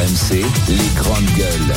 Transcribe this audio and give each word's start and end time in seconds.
RMC, 0.00 0.42
les 0.68 0.94
grandes 0.96 1.30
gueules. 1.36 1.74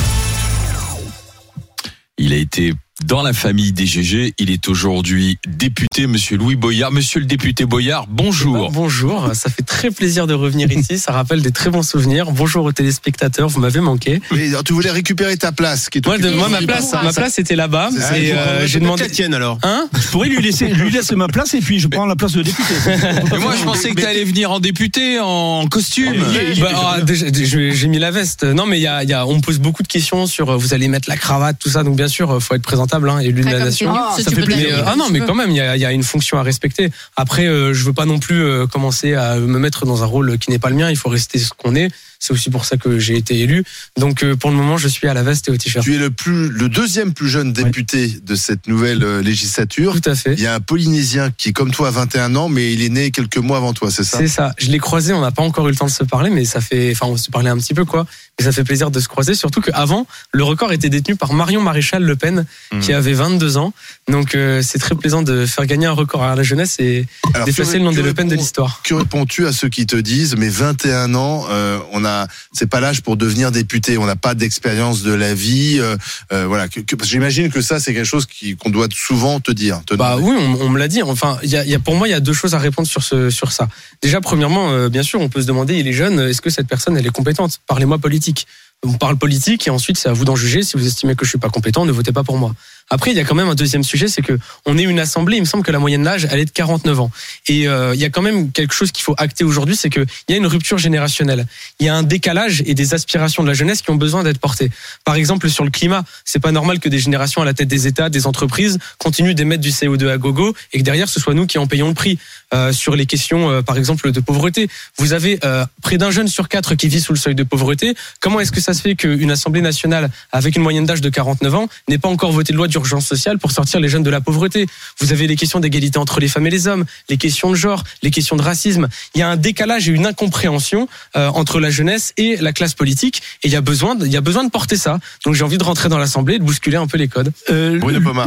Il 2.17 2.31
a 2.31 2.37
été 2.37 2.71
dans 3.01 3.23
la 3.23 3.33
famille 3.33 3.71
des 3.71 3.85
GG. 3.87 4.35
Il 4.37 4.51
est 4.51 4.67
aujourd'hui 4.69 5.39
député, 5.47 6.05
monsieur 6.05 6.37
Louis 6.37 6.55
Boyard. 6.55 6.91
Monsieur 6.91 7.19
le 7.19 7.25
député 7.25 7.65
Boyard, 7.65 8.05
bonjour. 8.07 8.71
Bonjour, 8.71 9.31
ça 9.33 9.49
fait 9.49 9.63
très 9.63 9.89
plaisir 9.89 10.27
de 10.27 10.33
revenir 10.35 10.71
ici. 10.71 10.99
Ça 10.99 11.11
rappelle 11.11 11.41
des 11.41 11.51
très 11.51 11.71
bons 11.71 11.81
souvenirs. 11.81 12.31
Bonjour 12.31 12.63
aux 12.65 12.71
téléspectateurs, 12.71 13.49
vous 13.49 13.59
m'avez 13.59 13.79
manqué. 13.79 14.21
Alors, 14.31 14.63
tu 14.63 14.73
voulais 14.73 14.91
récupérer 14.91 15.35
ta 15.37 15.51
place. 15.51 15.89
Qui 15.89 15.97
est 15.97 16.05
Moi, 16.05 16.19
de- 16.19 16.29
moi, 16.29 16.49
ma 16.49 16.61
place, 16.61 16.93
ma 17.03 17.11
place 17.11 17.39
était 17.39 17.55
là-bas. 17.55 17.89
Et 18.15 18.31
euh, 18.33 18.67
j'ai 18.67 18.79
demandé. 18.79 19.09
tienne 19.09 19.33
alors. 19.33 19.57
Hein 19.63 19.87
Je 19.99 20.07
pourrais 20.09 20.29
lui 20.29 20.41
laisser, 20.41 20.67
lui 20.67 20.91
laisser 20.91 21.15
ma 21.15 21.27
place 21.27 21.55
et 21.55 21.59
puis 21.61 21.79
je 21.79 21.87
prends 21.87 22.05
la 22.05 22.15
place 22.15 22.33
de 22.33 22.43
député. 22.43 22.73
Mais 23.31 23.39
moi, 23.39 23.55
je 23.59 23.63
pensais 23.63 23.89
que 23.89 23.99
tu 23.99 24.05
allais 24.05 24.23
venir 24.23 24.51
en 24.51 24.59
député, 24.59 25.19
en 25.19 25.65
costume. 25.67 26.13
Bah, 26.61 26.69
ah, 26.75 26.97
j'ai 27.07 27.87
mis 27.87 27.99
la 27.99 28.11
veste. 28.11 28.43
Non, 28.43 28.65
mais 28.67 28.77
il 28.79 28.83
y 28.83 28.87
a, 28.87 29.03
il 29.03 29.09
y 29.09 29.13
a, 29.13 29.25
on 29.25 29.35
me 29.37 29.41
pose 29.41 29.57
beaucoup 29.59 29.81
de 29.83 29.87
questions 29.87 30.27
sur 30.27 30.49
euh, 30.51 30.57
vous 30.57 30.73
allez 30.73 30.87
mettre 30.87 31.09
la 31.09 31.17
cravate, 31.17 31.57
tout 31.59 31.69
ça. 31.69 31.83
Donc 31.83 31.95
bien 31.95 32.07
sûr, 32.07 32.29
euh, 32.31 32.39
faut 32.39 32.53
être 32.53 32.61
présentable, 32.61 32.83
hein, 32.93 33.19
élu 33.19 33.41
de 33.41 33.45
la 33.45 33.59
nation. 33.59 33.93
Ah, 33.95 34.15
ça 34.17 34.31
fait 34.31 34.41
plaisir. 34.41 34.93
Non, 34.97 35.07
mais 35.11 35.19
quand 35.21 35.35
même, 35.35 35.51
il 35.51 35.57
y 35.57 35.61
a, 35.61 35.75
y 35.75 35.85
a 35.85 35.91
une 35.91 36.03
fonction 36.03 36.37
à 36.37 36.43
respecter. 36.43 36.91
Après, 37.15 37.45
euh, 37.45 37.73
je 37.73 37.83
veux 37.83 37.93
pas 37.93 38.05
non 38.05 38.19
plus 38.19 38.43
euh, 38.43 38.67
commencer 38.67 39.13
à 39.13 39.37
me 39.37 39.59
mettre 39.59 39.85
dans 39.85 40.03
un 40.03 40.05
rôle 40.05 40.37
qui 40.37 40.51
n'est 40.51 40.59
pas 40.59 40.69
le 40.69 40.75
mien. 40.75 40.89
Il 40.89 40.97
faut 40.97 41.09
rester 41.09 41.39
ce 41.39 41.51
qu'on 41.55 41.75
est. 41.75 41.89
C'est 42.25 42.31
aussi 42.31 42.49
pour 42.49 42.63
ça 42.63 42.77
que 42.77 42.99
j'ai 42.99 43.17
été 43.17 43.37
élu. 43.41 43.65
Donc 43.99 44.23
euh, 44.23 44.37
pour 44.37 44.49
le 44.49 44.55
moment, 44.55 44.77
je 44.77 44.87
suis 44.87 45.09
à 45.09 45.13
la 45.13 45.23
veste 45.23 45.49
et 45.49 45.51
au 45.51 45.57
t-shirt. 45.57 45.83
Tu 45.83 45.93
es 45.95 45.97
le 45.97 46.09
plus, 46.09 46.47
le 46.47 46.69
deuxième 46.69 47.11
plus 47.13 47.27
jeune 47.27 47.51
député 47.51 48.13
de 48.25 48.35
cette 48.35 48.65
nouvelle 48.67 49.03
euh, 49.03 49.21
législature. 49.21 49.99
Tout 49.99 50.09
à 50.09 50.15
fait. 50.15 50.31
Il 50.35 50.39
y 50.39 50.47
a 50.47 50.53
un 50.55 50.61
Polynésien 50.61 51.31
qui, 51.35 51.51
comme 51.51 51.71
toi, 51.71 51.89
a 51.89 51.91
21 51.91 52.33
ans, 52.37 52.47
mais 52.47 52.71
il 52.71 52.81
est 52.81 52.87
né 52.87 53.11
quelques 53.11 53.35
mois 53.39 53.57
avant 53.57 53.73
toi, 53.73 53.91
c'est 53.91 54.05
ça? 54.05 54.19
C'est 54.19 54.29
ça. 54.29 54.53
Je 54.57 54.71
l'ai 54.71 54.79
croisé. 54.79 55.11
On 55.11 55.19
n'a 55.19 55.31
pas 55.31 55.41
encore 55.43 55.67
eu 55.67 55.71
le 55.71 55.75
temps 55.75 55.85
de 55.87 55.91
se 55.91 56.05
parler, 56.05 56.29
mais 56.29 56.45
ça 56.45 56.61
fait. 56.61 56.91
Enfin, 56.93 57.07
on 57.07 57.17
se 57.17 57.29
parlait 57.29 57.49
un 57.49 57.57
petit 57.57 57.73
peu, 57.73 57.83
quoi. 57.83 58.05
Mais 58.39 58.45
ça 58.45 58.53
fait 58.53 58.63
plaisir 58.63 58.89
de 58.89 59.01
se 59.01 59.09
croiser. 59.09 59.35
Surtout 59.35 59.59
qu'avant, 59.59 60.07
le 60.31 60.45
record 60.45 60.71
était 60.71 60.87
détenu 60.89 61.17
par 61.17 61.33
Marion 61.33 61.61
Maréchal 61.61 62.03
Le 62.03 62.15
Pen, 62.15 62.45
Mhm. 62.71 62.79
qui 62.79 62.93
avait 62.93 63.11
22 63.13 63.57
ans. 63.57 63.73
Donc, 64.09 64.35
euh, 64.35 64.61
c'est 64.61 64.79
très 64.79 64.95
plaisant 64.95 65.21
de 65.21 65.45
faire 65.45 65.65
gagner 65.65 65.85
un 65.85 65.93
record 65.93 66.23
à 66.23 66.35
la 66.35 66.43
jeunesse 66.43 66.75
et 66.79 67.05
Alors, 67.33 67.47
que- 67.47 67.61
le 67.73 67.79
nom 67.79 67.91
des 67.93 68.01
Le 68.01 68.13
Pen 68.13 68.27
de 68.27 68.35
l'histoire. 68.35 68.81
Que 68.83 68.93
réponds-tu 68.95 69.47
à 69.47 69.53
ceux 69.53 69.69
qui 69.69 69.85
te 69.85 69.95
disent, 69.95 70.35
mais 70.37 70.49
21 70.49 71.15
ans, 71.15 71.45
euh, 71.49 71.79
on 71.93 72.03
a, 72.03 72.27
c'est 72.51 72.67
pas 72.67 72.81
l'âge 72.81 73.01
pour 73.01 73.15
devenir 73.15 73.51
député, 73.51 73.97
on 73.97 74.05
n'a 74.05 74.17
pas 74.17 74.35
d'expérience 74.35 75.03
de 75.03 75.13
la 75.13 75.33
vie, 75.33 75.77
euh, 75.79 75.95
euh, 76.33 76.45
voilà. 76.47 76.67
Que, 76.67 76.81
j'imagine 77.03 77.49
que 77.49 77.61
ça, 77.61 77.79
c'est 77.79 77.93
quelque 77.93 78.03
chose 78.05 78.25
qui, 78.25 78.57
qu'on 78.57 78.69
doit 78.69 78.87
souvent 78.93 79.39
te 79.39 79.51
dire. 79.51 79.81
te 79.85 79.93
Bah 79.95 80.15
demander. 80.17 80.33
oui, 80.37 80.57
on, 80.59 80.65
on 80.65 80.69
me 80.69 80.79
l'a 80.79 80.89
dit. 80.89 81.01
Enfin, 81.01 81.37
il 81.41 81.49
y 81.49 81.55
a, 81.55 81.63
il 81.63 81.69
y 81.71 81.75
a- 81.75 81.79
pour 81.79 81.95
moi, 81.95 82.07
il 82.09 82.11
y 82.11 82.15
a 82.15 82.19
deux 82.19 82.33
choses 82.33 82.55
à 82.55 82.59
répondre 82.59 82.87
sur 82.89 83.03
ce, 83.03 83.29
sur 83.29 83.53
ça. 83.53 83.69
Déjà, 84.01 84.19
premièrement, 84.19 84.89
bien 84.89 85.03
sûr, 85.03 85.21
on 85.21 85.29
peut 85.29 85.41
se 85.41 85.47
demander, 85.47 85.75
il 85.79 85.87
est 85.87 85.93
jeune, 85.93 86.19
est-ce 86.19 86.41
que 86.41 86.49
cette 86.49 86.67
personne, 86.67 86.97
elle 86.97 87.07
est 87.07 87.09
compétente? 87.09 87.59
Parlez-moi 87.67 87.99
politique. 87.99 88.47
On 88.85 88.91
parle 88.91 89.15
politique 89.15 89.65
et 89.65 89.69
ensuite, 89.69 89.97
c'est 89.97 90.09
à 90.09 90.13
vous 90.13 90.25
d'en 90.25 90.35
juger. 90.35 90.61
Si 90.61 90.75
vous 90.75 90.85
estimez 90.85 91.15
que 91.15 91.23
je 91.23 91.29
suis 91.29 91.37
pas 91.39 91.47
compétent, 91.47 91.85
ne 91.85 91.91
votez 91.93 92.11
pas 92.11 92.23
pour 92.25 92.37
moi. 92.37 92.53
Après, 92.89 93.11
il 93.11 93.17
y 93.17 93.19
a 93.19 93.23
quand 93.23 93.35
même 93.35 93.49
un 93.49 93.55
deuxième 93.55 93.83
sujet, 93.83 94.07
c'est 94.07 94.21
que 94.21 94.37
on 94.65 94.77
est 94.77 94.83
une 94.83 94.99
assemblée. 94.99 95.37
Il 95.37 95.41
me 95.41 95.45
semble 95.45 95.63
que 95.63 95.71
la 95.71 95.79
moyenne 95.79 96.03
d'âge, 96.03 96.27
elle 96.29 96.39
est 96.39 96.45
de 96.45 96.51
49 96.51 96.99
ans. 96.99 97.11
Et 97.47 97.67
euh, 97.67 97.95
il 97.95 98.01
y 98.01 98.05
a 98.05 98.09
quand 98.09 98.21
même 98.21 98.51
quelque 98.51 98.73
chose 98.73 98.91
qu'il 98.91 99.03
faut 99.03 99.15
acter 99.17 99.43
aujourd'hui, 99.43 99.75
c'est 99.75 99.89
qu'il 99.89 100.05
y 100.29 100.33
a 100.33 100.37
une 100.37 100.47
rupture 100.47 100.77
générationnelle. 100.77 101.45
Il 101.79 101.85
y 101.85 101.89
a 101.89 101.95
un 101.95 102.03
décalage 102.03 102.63
et 102.65 102.73
des 102.73 102.93
aspirations 102.93 103.43
de 103.43 103.47
la 103.47 103.53
jeunesse 103.53 103.81
qui 103.81 103.89
ont 103.89 103.95
besoin 103.95 104.23
d'être 104.23 104.39
portées. 104.39 104.71
Par 105.05 105.15
exemple, 105.15 105.49
sur 105.49 105.63
le 105.63 105.71
climat, 105.71 106.03
c'est 106.25 106.39
pas 106.39 106.51
normal 106.51 106.79
que 106.79 106.89
des 106.89 106.99
générations 106.99 107.41
à 107.41 107.45
la 107.45 107.53
tête 107.53 107.67
des 107.67 107.87
États, 107.87 108.09
des 108.09 108.27
entreprises, 108.27 108.77
continuent 108.97 109.33
d'émettre 109.33 109.61
du 109.61 109.71
CO2 109.71 110.09
à 110.09 110.17
gogo 110.17 110.53
et 110.73 110.79
que 110.79 110.83
derrière 110.83 111.09
ce 111.09 111.19
soit 111.19 111.33
nous 111.33 111.47
qui 111.47 111.57
en 111.57 111.67
payons 111.67 111.87
le 111.87 111.93
prix. 111.93 112.19
Euh, 112.53 112.71
sur 112.71 112.95
les 112.95 113.07
questions, 113.07 113.49
euh, 113.49 113.61
par 113.63 113.77
exemple, 113.77 114.11
de 114.11 114.19
pauvreté, 114.19 114.69
vous 114.97 115.13
avez 115.13 115.39
près 115.81 115.97
d'un 115.97 116.11
jeune 116.11 116.27
sur 116.27 116.47
quatre 116.47 116.75
qui 116.75 116.87
vit 116.87 117.01
sous 117.01 117.13
le 117.13 117.19
seuil 117.19 117.35
de 117.35 117.43
pauvreté. 117.43 117.95
Comment 118.19 118.39
est-ce 118.39 118.51
que 118.51 118.61
ça 118.61 118.73
se 118.73 118.81
fait 118.81 118.95
qu'une 118.95 119.31
Assemblée 119.31 119.61
nationale 119.61 120.09
avec 120.31 120.55
une 120.55 120.61
moyenne 120.61 120.85
d'âge 120.85 121.01
de 121.01 121.09
49 121.09 121.55
ans 121.55 121.67
n'ait 121.87 121.97
pas 121.97 122.09
encore 122.09 122.31
voté 122.31 122.53
de 122.53 122.57
loi 122.57 122.67
d'urgence 122.73 123.05
sociale 123.05 123.37
pour 123.39 123.51
sortir 123.51 123.79
les 123.79 123.87
jeunes 123.89 124.03
de 124.03 124.09
la 124.09 124.21
pauvreté 124.21 124.65
Vous 124.99 125.11
avez 125.11 125.27
les 125.27 125.35
questions 125.35 125.59
d'égalité 125.59 125.97
entre 125.99 126.19
les 126.19 126.27
femmes 126.27 126.47
et 126.47 126.49
les 126.49 126.67
hommes, 126.67 126.85
les 127.09 127.17
questions 127.17 127.49
de 127.51 127.55
genre, 127.55 127.83
les 128.01 128.11
questions 128.11 128.35
de 128.35 128.41
racisme. 128.41 128.87
Il 129.15 129.19
y 129.19 129.21
a 129.21 129.29
un 129.29 129.37
décalage 129.37 129.87
et 129.89 129.91
une 129.91 130.05
incompréhension 130.05 130.87
euh, 131.15 131.27
entre 131.29 131.59
la 131.59 131.69
jeunesse 131.69 132.13
et 132.17 132.37
la 132.37 132.51
classe 132.53 132.73
politique, 132.73 133.21
et 133.43 133.47
il 133.47 133.53
y 133.53 133.55
a 133.55 133.61
besoin, 133.61 133.95
de, 133.95 134.05
il 134.05 134.11
y 134.11 134.17
a 134.17 134.21
besoin 134.21 134.43
de 134.43 134.49
porter 134.49 134.75
ça. 134.75 134.99
Donc 135.25 135.35
j'ai 135.35 135.43
envie 135.43 135.57
de 135.57 135.63
rentrer 135.63 135.89
dans 135.89 135.97
l'Assemblée 135.97 136.35
et 136.35 136.39
de 136.39 136.43
bousculer 136.43 136.77
un 136.77 136.87
peu 136.87 136.97
les 136.97 137.07
codes. 137.07 137.31
Euh. 137.49 137.79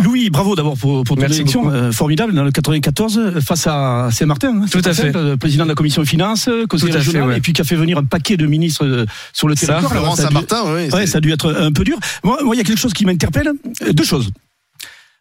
Louis, 0.02 0.30
bravo 0.30 0.54
d'abord 0.56 0.76
pour, 0.76 1.04
pour 1.04 1.16
ton 1.16 1.22
élection 1.22 1.70
euh, 1.70 1.92
formidable 1.92 2.34
dans 2.34 2.44
le 2.44 2.50
94 2.50 3.18
euh, 3.18 3.40
face 3.40 3.66
à 3.66 4.08
Saint-Martin. 4.12 4.62
hein, 4.62 4.66
Tout 4.70 4.82
à 4.84 4.94
fait. 4.94 5.12
président 5.38 5.64
de 5.64 5.68
la 5.70 5.74
commission 5.74 6.02
des 6.02 6.08
finances, 6.08 6.48
euh, 6.48 6.66
conseiller 6.66 6.92
régional, 6.92 7.28
ouais. 7.28 7.38
et 7.38 7.40
puis 7.40 7.52
qui 7.52 7.60
a 7.60 7.64
fait 7.64 7.76
venir 7.76 7.98
un 7.98 8.04
paquet 8.04 8.36
de 8.36 8.46
ministres 8.46 8.84
euh, 8.84 9.06
sur 9.32 9.48
le 9.48 9.56
Ça, 9.56 9.66
territoire. 9.66 9.90
Florent 9.92 10.16
ça 10.16 10.22
a 10.24 10.26
dû- 10.28 10.34
Saint-Martin, 10.34 10.62
oui. 10.66 10.82
Ouais, 10.84 10.88
c'est- 10.90 11.06
ça 11.06 11.18
a 11.18 11.20
dû 11.20 11.32
être 11.32 11.52
un 11.58 11.72
peu 11.72 11.84
dur. 11.84 11.98
Moi, 12.22 12.38
il 12.52 12.58
y 12.58 12.60
a 12.60 12.64
quelque 12.64 12.78
chose 12.80 12.92
qui 12.92 13.04
m'interpelle. 13.04 13.50
Deux 13.92 14.04
choses. 14.04 14.30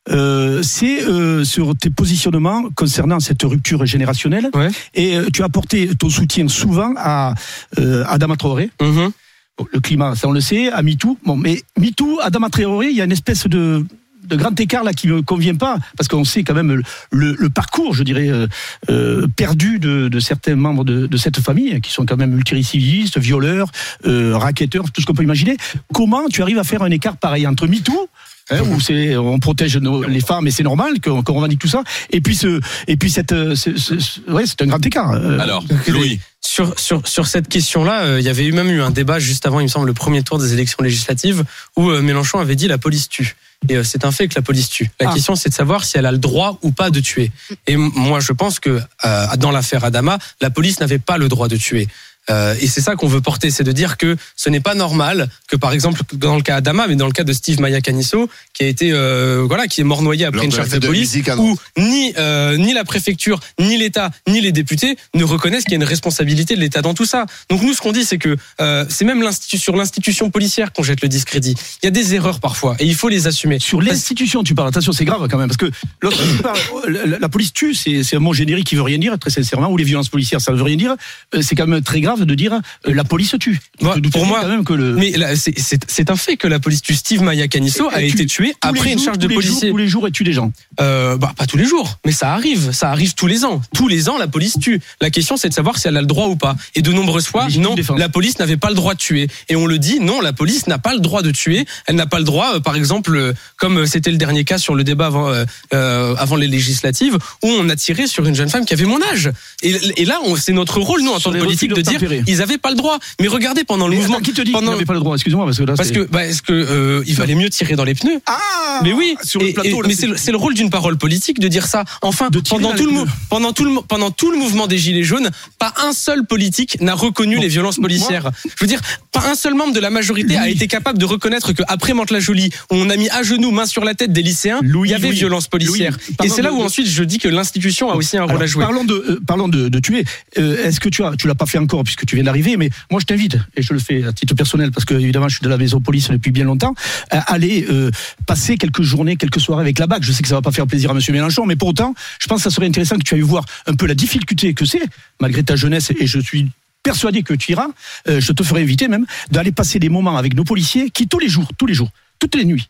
Euh, 0.10 0.62
c'est 0.62 1.04
euh, 1.04 1.44
sur 1.44 1.76
tes 1.76 1.90
positionnements 1.90 2.70
concernant 2.76 3.20
cette 3.20 3.42
rupture 3.44 3.86
générationnelle. 3.86 4.50
Ouais. 4.54 4.70
Et 4.94 5.18
euh, 5.18 5.28
tu 5.34 5.42
as 5.42 5.46
apporté 5.46 5.90
ton 5.96 6.10
soutien 6.10 6.48
souvent 6.48 6.94
à 6.98 7.34
euh, 7.80 8.04
Adama 8.08 8.36
Traoré. 8.36 8.70
Mhm. 8.82 9.12
Bon, 9.58 9.68
le 9.72 9.80
climat, 9.80 10.16
ça 10.16 10.28
on 10.28 10.32
le 10.32 10.42
sait, 10.42 10.70
à 10.70 10.82
MeToo. 10.82 11.18
Bon, 11.26 11.38
mais 11.38 11.64
MeToo, 11.80 12.20
Adama 12.22 12.50
Traoré, 12.50 12.90
il 12.90 12.96
y 12.96 13.02
a 13.02 13.06
une 13.06 13.12
espèce 13.12 13.48
de 13.48 13.86
de 14.26 14.36
grand 14.36 14.60
écart 14.60 14.84
là 14.84 14.94
qui 14.94 15.08
me 15.08 15.22
convient 15.22 15.56
pas 15.56 15.78
parce 15.98 16.08
qu'on 16.08 16.24
sait 16.24 16.44
quand 16.44 16.54
même 16.54 16.82
le, 17.12 17.36
le 17.38 17.50
parcours 17.50 17.94
je 17.94 18.04
dirais 18.04 18.28
euh, 18.28 18.48
euh, 18.90 19.28
perdu 19.36 19.80
de, 19.80 20.08
de 20.08 20.20
certains 20.20 20.56
membres 20.56 20.84
de, 20.84 21.08
de 21.08 21.18
cette 21.18 21.40
famille 21.40 21.80
qui 21.82 21.92
sont 21.92 22.06
quand 22.06 22.18
même 22.18 22.32
multirécidivistes 22.32 23.20
violeurs 23.20 23.70
euh, 24.06 24.38
racketteurs 24.38 24.92
tout 24.92 25.02
ce 25.02 25.06
qu'on 25.06 25.14
peut 25.14 25.24
imaginer 25.24 25.58
comment 25.94 26.28
tu 26.28 26.42
arrives 26.42 26.60
à 26.60 26.64
faire 26.64 26.82
un 26.82 26.92
écart 26.92 27.18
pareil 27.18 27.48
entre 27.48 27.68
MeToo 27.68 28.10
Hein, 28.52 28.62
où 28.70 28.80
c'est 28.80 29.18
on 29.18 29.40
protège 29.40 29.76
nos, 29.78 30.04
les 30.04 30.20
femmes 30.22 30.46
et 30.48 30.52
c'est 30.52 30.62
normal 30.62 31.02
qu'on 31.04 31.24
qu'on 31.24 31.34
revendique 31.34 31.58
tout 31.58 31.68
ça 31.68 31.84
et 32.12 32.22
puis 32.22 32.36
ce 32.36 32.60
et 32.88 32.96
puis 32.96 33.10
cette 33.10 33.32
ce- 33.32 33.76
ce- 33.76 33.98
ce- 34.00 34.20
ouais 34.30 34.44
c'est 34.46 34.62
un 34.62 34.68
grand 34.68 34.86
écart 34.86 35.14
Euh, 35.14 35.40
Alors, 35.40 35.64
Louis, 35.88 36.20
Sur, 36.42 36.80
sur, 36.80 37.08
sur 37.08 37.26
cette 37.26 37.48
question-là, 37.50 38.04
euh, 38.04 38.20
il 38.20 38.26
y 38.26 38.30
avait 38.30 38.46
eu 38.46 38.52
même 38.52 38.70
eu 38.70 38.82
un 38.84 38.92
débat 38.92 39.18
juste 39.18 39.48
avant, 39.48 39.60
il 39.62 39.64
me 39.64 39.68
semble, 39.68 39.88
le 39.88 39.94
premier 39.96 40.22
tour 40.22 40.38
des 40.38 40.54
élections 40.54 40.78
législatives, 40.84 41.44
où 41.76 41.90
euh, 41.90 42.04
Mélenchon 42.04 42.38
avait 42.38 42.56
dit 42.56 42.68
la 42.68 42.78
police 42.78 43.10
tue. 43.10 43.36
Et 43.68 43.78
euh, 43.78 43.84
c'est 43.84 44.06
un 44.06 44.12
fait 44.12 44.28
que 44.28 44.36
la 44.36 44.44
police 44.44 44.70
tue. 44.70 44.92
La 45.00 45.10
Ah. 45.10 45.14
question, 45.16 45.36
c'est 45.36 45.50
de 45.50 45.56
savoir 45.56 45.84
si 45.84 45.98
elle 45.98 46.06
a 46.06 46.12
le 46.12 46.20
droit 46.20 46.60
ou 46.62 46.70
pas 46.72 46.92
de 46.92 47.00
tuer. 47.00 47.32
Et 47.66 47.76
moi, 47.78 48.20
je 48.20 48.32
pense 48.32 48.60
que 48.60 48.80
euh, 49.06 49.26
dans 49.38 49.50
l'affaire 49.50 49.84
Adama, 49.86 50.20
la 50.40 50.52
police 50.52 50.80
n'avait 50.80 51.00
pas 51.00 51.18
le 51.18 51.30
droit 51.30 51.48
de 51.48 51.58
tuer. 51.58 51.88
Euh, 52.30 52.56
et 52.60 52.68
c'est 52.68 52.82
ça 52.82 52.96
qu'on 52.96 53.08
veut 53.08 53.22
porter, 53.22 53.52
c'est 53.52 53.64
de 53.64 53.72
dire 53.72 53.98
que 53.98 54.16
ce 54.36 54.50
n'est 54.50 54.60
pas 54.60 54.74
normal 54.74 55.30
que, 55.48 55.56
par 55.56 55.74
exemple, 55.74 56.02
dans 56.14 56.36
le 56.36 56.42
cas 56.42 56.58
Adama, 56.58 56.88
mais 56.88 56.96
dans 56.96 57.06
le 57.06 57.12
cas 57.12 57.24
de 57.24 57.34
Steve 57.34 57.60
Maya 57.60 57.82
Canisso, 57.82 58.30
qui 58.54 58.64
a 58.64 58.68
été, 58.68 58.92
euh, 58.92 59.44
voilà, 59.48 59.68
qui 59.68 59.82
est 59.82 59.84
mort 59.84 60.02
noyé 60.02 60.26
après 60.26 60.38
Lors 60.38 60.46
une 60.46 60.52
de 60.52 60.56
la 60.56 60.64
charge 60.64 60.74
de 60.74 60.80
de 60.80 60.88
police, 60.88 61.16
où 61.38 61.58
ni 61.78 62.14
euh, 62.18 62.58
ni 62.58 62.74
la 62.74 62.84
préfecture, 62.84 63.40
ni 63.60 63.78
l'État, 63.78 64.12
ni 64.28 64.42
les 64.42 64.52
députés 64.52 64.98
ne 65.14 65.24
reconnaissent 65.24 65.64
qu'il 65.64 65.74
y 65.74 65.76
a 65.76 65.78
une 65.78 65.84
responsabilité 65.84 66.56
de 66.56 66.60
l'État 66.62 66.82
dans 66.82 66.94
tout 66.94 67.06
ça. 67.06 67.26
Donc 67.50 67.62
nous, 67.62 67.74
ce 67.74 67.82
qu'on 67.82 67.92
dit, 67.92 68.06
c'est 68.06 68.18
que 68.18 68.36
euh, 68.62 68.86
c'est 68.90 69.06
même 69.06 69.24
sur 69.44 69.76
l'institution 69.76 70.30
policière 70.30 70.74
qu'on 70.74 70.84
jette 70.84 71.02
le 71.02 71.10
discrédit. 71.10 71.56
Il 71.84 71.86
y 71.86 71.88
a 71.88 71.92
des 71.92 72.16
erreurs 72.16 72.40
parfois, 72.40 72.76
et 72.80 72.86
il 72.86 72.96
faut 72.96 73.10
les 73.10 73.28
assumer. 73.28 73.60
Sur 73.60 73.82
l'institution, 73.82 74.44
tu 74.44 74.56
parles. 74.56 74.70
Attention, 74.70 74.94
c'est 74.94 75.06
grave 75.06 75.28
quand 75.30 75.38
même, 75.38 75.48
parce 75.48 75.58
que 75.58 75.70
lorsque 76.02 76.22
tu 76.22 76.42
parles, 76.42 76.60
la, 76.88 77.20
la 77.20 77.30
police 77.30 77.54
tue, 77.54 77.74
c'est 77.74 78.16
un 78.16 78.20
mot 78.20 78.34
générique 78.34 78.68
qui 78.68 78.76
veut 78.76 78.82
rien 78.82 78.98
dire, 78.98 79.18
très 79.20 79.30
sincèrement, 79.30 79.70
ou 79.70 79.78
les 79.78 79.84
violences 79.84 80.10
policières, 80.10 80.42
ça 80.42 80.52
veut 80.52 80.64
rien 80.64 80.78
dire. 80.78 80.96
C'est 81.42 81.56
quand 81.56 81.68
même 81.68 81.82
très 81.82 82.02
grave 82.02 82.15
de 82.24 82.36
dire 82.36 82.54
euh, 82.88 82.94
la 82.94 83.04
police 83.04 83.36
tue. 83.40 83.60
Moi, 83.82 83.98
pour 84.12 84.26
moi- 84.26 84.40
quand 84.42 84.48
même 84.50 84.64
que 84.64 84.74
le. 84.74 84.94
Mais 84.94 85.14
c'est- 85.36 86.10
un 86.10 86.16
fait 86.16 86.38
que 86.38 86.48
la 86.48 86.60
police 86.60 86.82
tue 86.84 86.94
Steve 86.94 87.24
Maya 87.24 87.48
Canisso 87.48 87.90
a 87.92 88.02
été 88.04 88.26
tu- 88.26 88.28
tué 88.28 88.54
après 88.62 88.92
une 88.92 88.98
jours, 89.00 89.06
charge 89.06 89.18
de 89.18 89.28
policier. 89.28 89.72
tous 89.72 89.78
les 89.78 89.88
jours, 89.88 90.08
et 90.08 90.12
tue 90.12 90.24
des 90.24 90.34
gens. 90.34 90.52
Euh, 90.80 91.18
bah, 91.18 91.34
pas 91.36 91.48
tous 91.48 91.58
les 91.58 91.66
jours, 91.66 91.98
mais 92.06 92.12
ça 92.12 92.34
arrive. 92.34 92.72
Ça 92.72 92.92
arrive 92.92 93.16
tous 93.16 93.26
les 93.28 93.44
ans. 93.44 93.62
Tous 93.74 93.88
les 93.88 94.08
ans, 94.08 94.18
la 94.18 94.28
police 94.28 94.58
tue. 94.60 94.80
La 95.02 95.10
question, 95.10 95.36
c'est 95.36 95.50
de 95.50 95.54
savoir 95.54 95.78
si 95.80 95.88
elle 95.88 95.98
a 95.98 96.02
le 96.02 96.08
droit 96.08 96.28
ou 96.28 96.36
pas. 96.36 96.56
Et 96.76 96.82
de 96.84 96.92
nombreuses 96.92 97.26
fois, 97.28 97.48
non, 97.58 97.74
défense. 97.74 97.98
la 98.00 98.10
police 98.10 98.38
n'avait 98.40 98.58
pas 98.58 98.70
le 98.70 98.76
droit 98.76 98.94
de 98.94 99.00
tuer. 99.00 99.28
Et 99.50 99.56
on 99.56 99.66
le 99.66 99.80
dit, 99.80 100.00
non, 100.00 100.22
la 100.22 100.32
police 100.34 100.68
n'a 100.68 100.78
pas 100.78 100.94
le 100.94 101.00
droit 101.00 101.22
de 101.24 101.32
tuer. 101.32 101.66
Elle 101.88 101.96
n'a 101.96 102.06
pas 102.06 102.20
le 102.20 102.24
droit, 102.26 102.56
euh, 102.56 102.60
par 102.60 102.76
exemple, 102.76 103.34
comme 103.58 103.86
c'était 103.88 104.12
le 104.12 104.18
dernier 104.18 104.44
cas 104.44 104.58
sur 104.60 104.76
le 104.76 104.84
débat 104.84 105.08
avant, 105.08 105.30
euh, 105.74 106.16
avant 106.18 106.36
les 106.36 106.48
législatives, 106.48 107.16
où 107.44 107.48
on 107.48 107.68
a 107.70 107.76
tiré 107.76 108.06
sur 108.08 108.26
une 108.26 108.36
jeune 108.36 108.50
femme 108.50 108.66
qui 108.66 108.74
avait 108.74 108.86
mon 108.86 109.02
âge. 109.12 109.32
Et, 109.64 109.74
et 109.98 110.06
là, 110.06 110.20
c'est 110.38 110.54
notre 110.54 110.80
rôle, 110.80 111.02
nous, 111.02 111.12
en 111.12 111.20
tant 111.20 111.32
que 111.32 111.40
politique, 111.40 111.74
de 111.74 111.82
dire, 111.82 112.00
d'obtempérer. 112.08 112.24
ils 112.28 112.42
avaient 112.42 112.58
pas 112.58 112.70
le 112.70 112.76
droit. 112.76 113.00
Mais 113.22 113.28
regardez, 113.28 113.64
pendant 113.64 113.88
le 113.88 113.92
Mais 113.96 114.02
mouvement, 114.02 114.16
attends, 114.16 114.24
qui 114.26 114.34
te 114.34 114.42
dit 114.42 114.52
pendant- 114.52 114.72
n'avait 114.72 114.86
pas 114.86 114.94
le 114.94 115.00
droit? 115.00 115.16
Excuse-moi, 115.16 115.46
parce 115.46 115.58
que 115.58 115.64
là. 115.64 115.74
parce 115.76 115.90
c'est- 115.90 115.96
que, 115.96 116.04
bah, 116.12 116.26
est-ce 116.26 116.42
que 116.42 116.54
euh, 116.54 117.04
il 117.08 117.16
valait 117.16 117.36
mieux 117.36 117.50
tirer 117.50 117.76
dans 117.76 117.84
les 117.84 117.94
pneus? 117.96 118.20
Ah 118.28 118.80
mais 118.84 118.94
oui, 118.94 119.16
Sur 119.24 119.42
le 119.42 119.54
plateau, 119.54 119.70
et- 119.70 119.72
là, 119.82 119.88
mais 119.88 119.96
c'est 119.96 120.08
le, 120.08 120.18
c'est 120.18 120.32
le 120.32 120.38
rôle 120.38 120.54
d'une 120.54 120.70
parole 120.70 120.98
politique 120.98 121.40
de 121.40 121.48
dire 121.48 121.66
ça. 121.68 121.84
Enfin, 122.02 122.30
pendant 122.50 122.74
tout, 122.74 122.86
le, 122.86 123.04
pendant, 123.30 123.54
tout 123.54 123.64
le, 123.66 123.82
pendant 123.88 124.12
tout 124.12 124.32
le 124.32 124.38
mouvement 124.38 124.68
des 124.68 124.78
Gilets 124.78 125.04
jaunes, 125.04 125.30
pas 125.60 125.74
un 125.84 125.94
seul 125.94 126.26
politique 126.26 126.80
n'a 126.82 126.94
reconnu 126.94 127.36
Bon, 127.38 127.42
les 127.42 127.48
violences 127.48 127.78
policières. 127.78 128.32
Je 128.46 128.50
veux 128.62 128.68
dire, 128.68 128.82
pas 129.12 129.24
un 129.30 129.36
seul 129.36 129.54
membre 129.54 129.74
de 129.74 129.80
la 129.80 129.90
majorité 129.90 130.38
a 130.38 130.50
été 130.50 130.68
capable 130.68 131.00
de 131.00 131.06
reconnaître 131.06 131.54
qu'après 131.54 131.94
Mantes-la-Jolie, 131.94 132.50
où 132.72 132.76
on 132.76 132.90
a 132.90 132.96
mis 132.98 133.10
à 133.10 133.24
genoux, 133.24 133.52
main 133.52 133.66
sur 133.66 133.84
la 133.86 133.94
tête 133.94 134.12
des 134.14 134.22
lycéens, 134.22 134.60
Louis, 134.62 134.90
il 134.90 134.92
y 134.92 134.96
avait 134.96 135.08
Louis, 135.10 135.18
violence 135.18 135.48
policière. 135.48 135.92
Louis, 136.08 136.16
et 136.28 136.30
c'est 136.30 136.42
là 136.42 136.52
où 136.52 136.62
ensuite 136.62 136.88
je 136.88 137.04
dis 137.04 137.18
que 137.18 137.28
l'institution 137.30 137.90
a 137.92 137.96
aussi 137.96 138.18
un 138.18 138.22
rôle 138.24 138.32
Alors, 138.32 138.42
à 138.44 138.46
jouer. 138.46 138.64
Parlons 138.64 138.84
de, 138.84 138.94
euh, 138.94 139.20
parlons 139.26 139.48
de, 139.48 139.70
de 139.70 139.80
tuer. 139.80 140.04
Euh, 140.38 140.66
Est-ce 140.66 140.80
que 140.80 140.90
tu 140.90 141.04
as, 141.04 141.14
tu 141.18 141.28
l'as 141.28 141.36
pas 141.36 141.46
fait 141.46 141.58
encore, 141.58 141.84
puisque 141.96 142.10
tu 142.10 142.16
viens 142.16 142.26
d'arriver, 142.26 142.58
mais 142.58 142.70
moi 142.92 143.00
je 143.00 143.06
t'invite, 143.06 143.38
et 143.56 143.62
je 143.62 143.74
le 143.74 143.80
fais 143.80 144.04
à 144.04 144.14
titre 144.14 144.36
personnel, 144.36 144.72
parce 144.72 144.86
que 144.86 144.94
évidemment 144.94 145.30
je 145.30 145.36
suis 145.36 145.44
de 145.44 145.50
la 145.50 145.58
maison 145.58 145.80
police 145.80 146.10
depuis 146.10 146.32
bien 146.32 146.44
longtemps, 146.44 146.74
à 147.10 147.34
aller 147.34 147.66
euh, 147.70 147.90
passer 148.26 148.58
quelques 148.58 148.82
journées, 148.82 149.16
quelques 149.16 149.40
soirées 149.40 149.62
avec 149.62 149.80
la 149.80 149.88
BAC. 149.88 150.04
Je 150.04 150.12
sais 150.12 150.22
que 150.22 150.28
ça 150.28 150.36
va 150.36 150.42
pas 150.42 150.52
faire 150.52 150.68
plaisir 150.68 150.92
à 150.92 150.94
Monsieur 150.94 151.14
Mélenchon, 151.14 151.46
mais 151.46 151.56
pour 151.56 151.70
autant, 151.70 151.94
je 152.20 152.28
pense 152.28 152.44
que 152.44 152.50
ça 152.50 152.56
serait 152.56 152.68
intéressant 152.68 152.98
que 152.98 153.04
tu 153.04 153.16
ailles 153.16 153.22
voir 153.22 153.46
un 153.66 153.76
peu 153.76 153.86
la 153.86 153.96
difficulté 153.96 154.54
que 154.54 154.66
c'est, 154.66 154.84
malgré 155.20 155.44
ta 155.44 155.56
jeunesse, 155.56 155.92
et 155.98 156.08
je 156.08 156.20
suis 156.20 156.50
persuadé 156.84 157.24
que 157.24 157.34
tu 157.34 157.54
iras, 157.54 157.68
euh, 158.08 158.20
je 158.20 158.32
te 158.32 158.44
ferai 158.44 158.62
inviter 158.62 158.88
même, 158.88 159.06
d'aller 159.32 159.52
passer 159.52 159.80
des 159.80 159.90
moments 159.90 160.18
avec 160.18 160.36
nos 160.36 160.44
policiers 160.44 160.90
qui 160.90 161.08
tous 161.08 161.20
les 161.20 161.30
jours, 161.30 161.50
tous 161.58 161.66
les 161.66 161.74
jours, 161.74 161.90
toutes 162.20 162.36
les 162.36 162.46
nuits, 162.46 162.70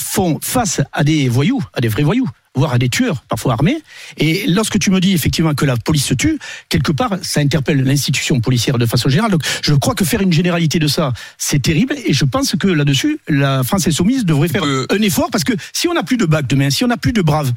font 0.00 0.38
face 0.42 0.80
à 0.92 1.04
des 1.04 1.28
voyous, 1.28 1.62
à 1.74 1.80
des 1.80 1.88
vrais 1.88 2.02
voyous, 2.02 2.28
voire 2.54 2.72
à 2.72 2.78
des 2.78 2.88
tueurs, 2.88 3.22
parfois 3.28 3.52
armés. 3.52 3.80
Et 4.16 4.46
lorsque 4.48 4.78
tu 4.78 4.90
me 4.90 5.00
dis 5.00 5.12
effectivement 5.12 5.54
que 5.54 5.64
la 5.64 5.76
police 5.76 6.06
se 6.06 6.14
tue, 6.14 6.38
quelque 6.68 6.90
part, 6.92 7.16
ça 7.22 7.40
interpelle 7.40 7.82
l'institution 7.84 8.40
policière 8.40 8.78
de 8.78 8.86
façon 8.86 9.08
générale. 9.08 9.30
Donc, 9.30 9.42
je 9.62 9.74
crois 9.74 9.94
que 9.94 10.04
faire 10.04 10.20
une 10.20 10.32
généralité 10.32 10.78
de 10.78 10.88
ça, 10.88 11.12
c'est 11.38 11.60
terrible. 11.62 11.94
Et 12.06 12.12
je 12.12 12.24
pense 12.24 12.56
que 12.58 12.66
là-dessus, 12.68 13.20
la 13.28 13.62
France 13.62 13.86
insoumise 13.86 14.24
devrait 14.24 14.48
faire 14.48 14.64
Euh, 14.64 14.86
un 14.90 15.00
effort 15.02 15.28
parce 15.30 15.44
que 15.44 15.52
si 15.72 15.86
on 15.88 15.94
n'a 15.94 16.02
plus 16.02 16.16
de 16.16 16.24
bac 16.26 16.46
demain, 16.46 16.70
si 16.70 16.84
on 16.84 16.88
n'a 16.88 16.96
plus 16.96 17.12
de 17.12 17.22
braves, 17.22 17.52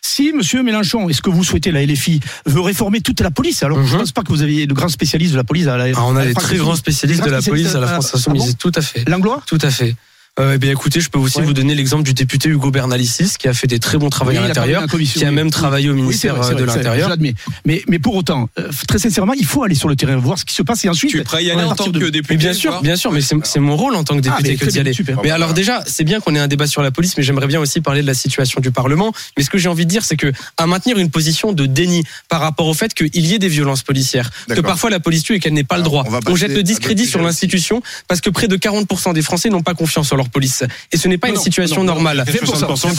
si 0.00 0.32
Monsieur 0.32 0.62
Mélenchon, 0.62 1.08
est-ce 1.08 1.20
que 1.20 1.28
vous 1.28 1.42
souhaitez 1.44 1.72
la 1.72 1.84
LFI 1.84 2.20
veut 2.46 2.60
réformer 2.60 3.00
toute 3.00 3.20
la 3.20 3.30
police 3.32 3.62
Alors, 3.64 3.84
je 3.84 3.92
Mhm. 3.92 3.98
pense 4.00 4.12
pas 4.12 4.22
que 4.22 4.28
vous 4.28 4.42
aviez 4.42 4.66
de 4.66 4.72
grands 4.72 4.88
spécialistes 4.88 5.32
de 5.32 5.36
la 5.36 5.44
police 5.44 5.66
à 5.66 5.76
la. 5.76 5.84
Alors, 5.84 6.06
on 6.08 6.16
a 6.16 6.24
des 6.24 6.34
très 6.34 6.56
grands 6.56 6.68
insoumise. 6.72 6.78
spécialistes 6.78 7.24
de 7.24 7.30
la 7.30 7.42
police 7.42 7.74
à 7.74 7.80
la 7.80 7.88
France 7.88 8.14
Insoumise, 8.14 8.42
Ah 8.44 8.46
bon 8.46 8.70
tout 8.70 8.72
à 8.74 8.80
fait. 8.80 9.08
Langlois? 9.08 9.42
Tout 9.46 9.58
à 9.60 9.70
fait. 9.70 9.96
Euh, 10.38 10.52
eh 10.54 10.58
bien, 10.58 10.70
écoutez, 10.70 11.00
je 11.00 11.10
peux 11.10 11.18
aussi 11.18 11.38
Ouais. 11.38 11.44
vous 11.44 11.52
donner 11.52 11.74
l'exemple 11.74 12.04
du 12.04 12.14
député 12.14 12.48
Hugo 12.48 12.70
Bernalicis, 12.70 13.32
qui 13.38 13.48
a 13.48 13.54
fait 13.54 13.66
des 13.66 13.78
très 13.80 13.98
bons 13.98 14.08
travaux 14.08 14.30
Oui, 14.30 14.36
à 14.36 14.42
l'intérieur, 14.46 14.86
qui 14.86 15.24
a 15.24 15.28
oui. 15.28 15.34
même 15.34 15.50
travaillé 15.50 15.88
au 15.90 15.94
Oui, 15.94 16.02
ministère 16.02 16.36
vrai, 16.36 16.52
euh, 16.52 16.54
de 16.54 16.64
l'Intérieur. 16.64 17.06
Je 17.06 17.10
l'admets. 17.10 17.34
Mais, 17.64 17.82
mais 17.88 17.98
pour 17.98 18.14
autant, 18.14 18.48
euh, 18.58 18.68
très 18.86 18.98
sincèrement, 18.98 19.32
il 19.34 19.44
faut 19.46 19.64
aller 19.64 19.74
sur 19.74 19.88
le 19.88 19.96
terrain, 19.96 20.16
voir 20.16 20.38
ce 20.38 20.44
qui 20.44 20.54
se 20.54 20.62
passe 20.62 20.84
et 20.84 20.88
ensuite. 20.88 21.10
Tu 21.10 21.18
es 21.18 21.24
prêt 21.24 21.38
à 21.38 21.42
y 21.42 21.50
aller 21.50 21.62
en 21.64 21.74
tant 21.74 21.88
de- 21.88 21.98
que 21.98 22.04
député 22.06 22.34
Mais 22.34 22.38
bien 22.38 22.52
sûr, 22.52 22.80
bien 22.82 22.94
sûr, 22.96 23.10
mais 23.10 23.20
c'est 23.20 23.58
mon 23.60 23.76
rôle 23.76 23.96
en 23.96 24.04
tant 24.04 24.14
que 24.14 24.20
Ah, 24.28 24.36
député 24.36 24.50
mais 24.50 24.56
que 24.56 24.70
d'y 24.70 24.78
aller. 24.78 24.92
super. 24.92 25.20
Mais 25.24 25.30
alors 25.30 25.54
déjà, 25.54 25.82
c'est 25.86 26.04
bien 26.04 26.20
qu'on 26.20 26.34
ait 26.34 26.38
un 26.38 26.48
débat 26.48 26.66
sur 26.68 26.82
la 26.82 26.90
police, 26.92 27.16
mais 27.16 27.22
j'aimerais 27.24 27.46
bien 27.48 27.58
aussi 27.60 27.80
parler 27.80 28.02
de 28.02 28.06
la 28.06 28.14
situation 28.14 28.60
du 28.60 28.70
Parlement. 28.70 29.12
Mais 29.36 29.42
ce 29.42 29.50
que 29.50 29.58
j'ai 29.58 29.68
envie 29.68 29.86
de 29.86 29.90
dire, 29.90 30.04
c'est 30.04 30.16
que 30.16 30.32
à 30.56 30.66
maintenir 30.66 30.98
une 30.98 31.10
position 31.10 31.52
de 31.52 31.66
déni 31.66 32.04
par 32.28 32.40
rapport 32.40 32.66
au 32.68 32.74
fait 32.74 32.94
qu'il 32.94 33.26
y 33.26 33.34
ait 33.34 33.38
des 33.40 33.48
violences 33.48 33.82
policières, 33.82 34.30
que 34.48 34.60
parfois 34.60 34.90
la 34.90 35.00
police 35.00 35.24
tue 35.24 35.34
et 35.34 35.40
qu'elle 35.40 35.54
n'ait 35.54 35.64
pas 35.64 35.78
le 35.78 35.82
droit. 35.82 36.04
on 36.06 36.32
On, 36.32 36.36
jette 36.36 36.52
le 36.54 36.62
discrédit 36.62 37.06
sur 37.06 37.22
l'institution 37.22 37.82
parce 38.06 38.20
que 38.20 38.30
près 38.30 38.46
de 38.46 38.56
40% 38.56 39.12
des 39.14 39.22
Français 39.22 39.48
n'ont 39.50 39.62
pas 39.62 39.74
confiance 39.74 40.12
en 40.12 40.16
leur 40.16 40.27
police. 40.28 40.64
Et 40.92 40.96
ce 40.96 41.08
n'est 41.08 41.18
pas 41.18 41.28
Non, 41.28 41.34
une 41.34 41.40
situation 41.40 41.84
non, 41.84 41.94
normale. 41.94 42.24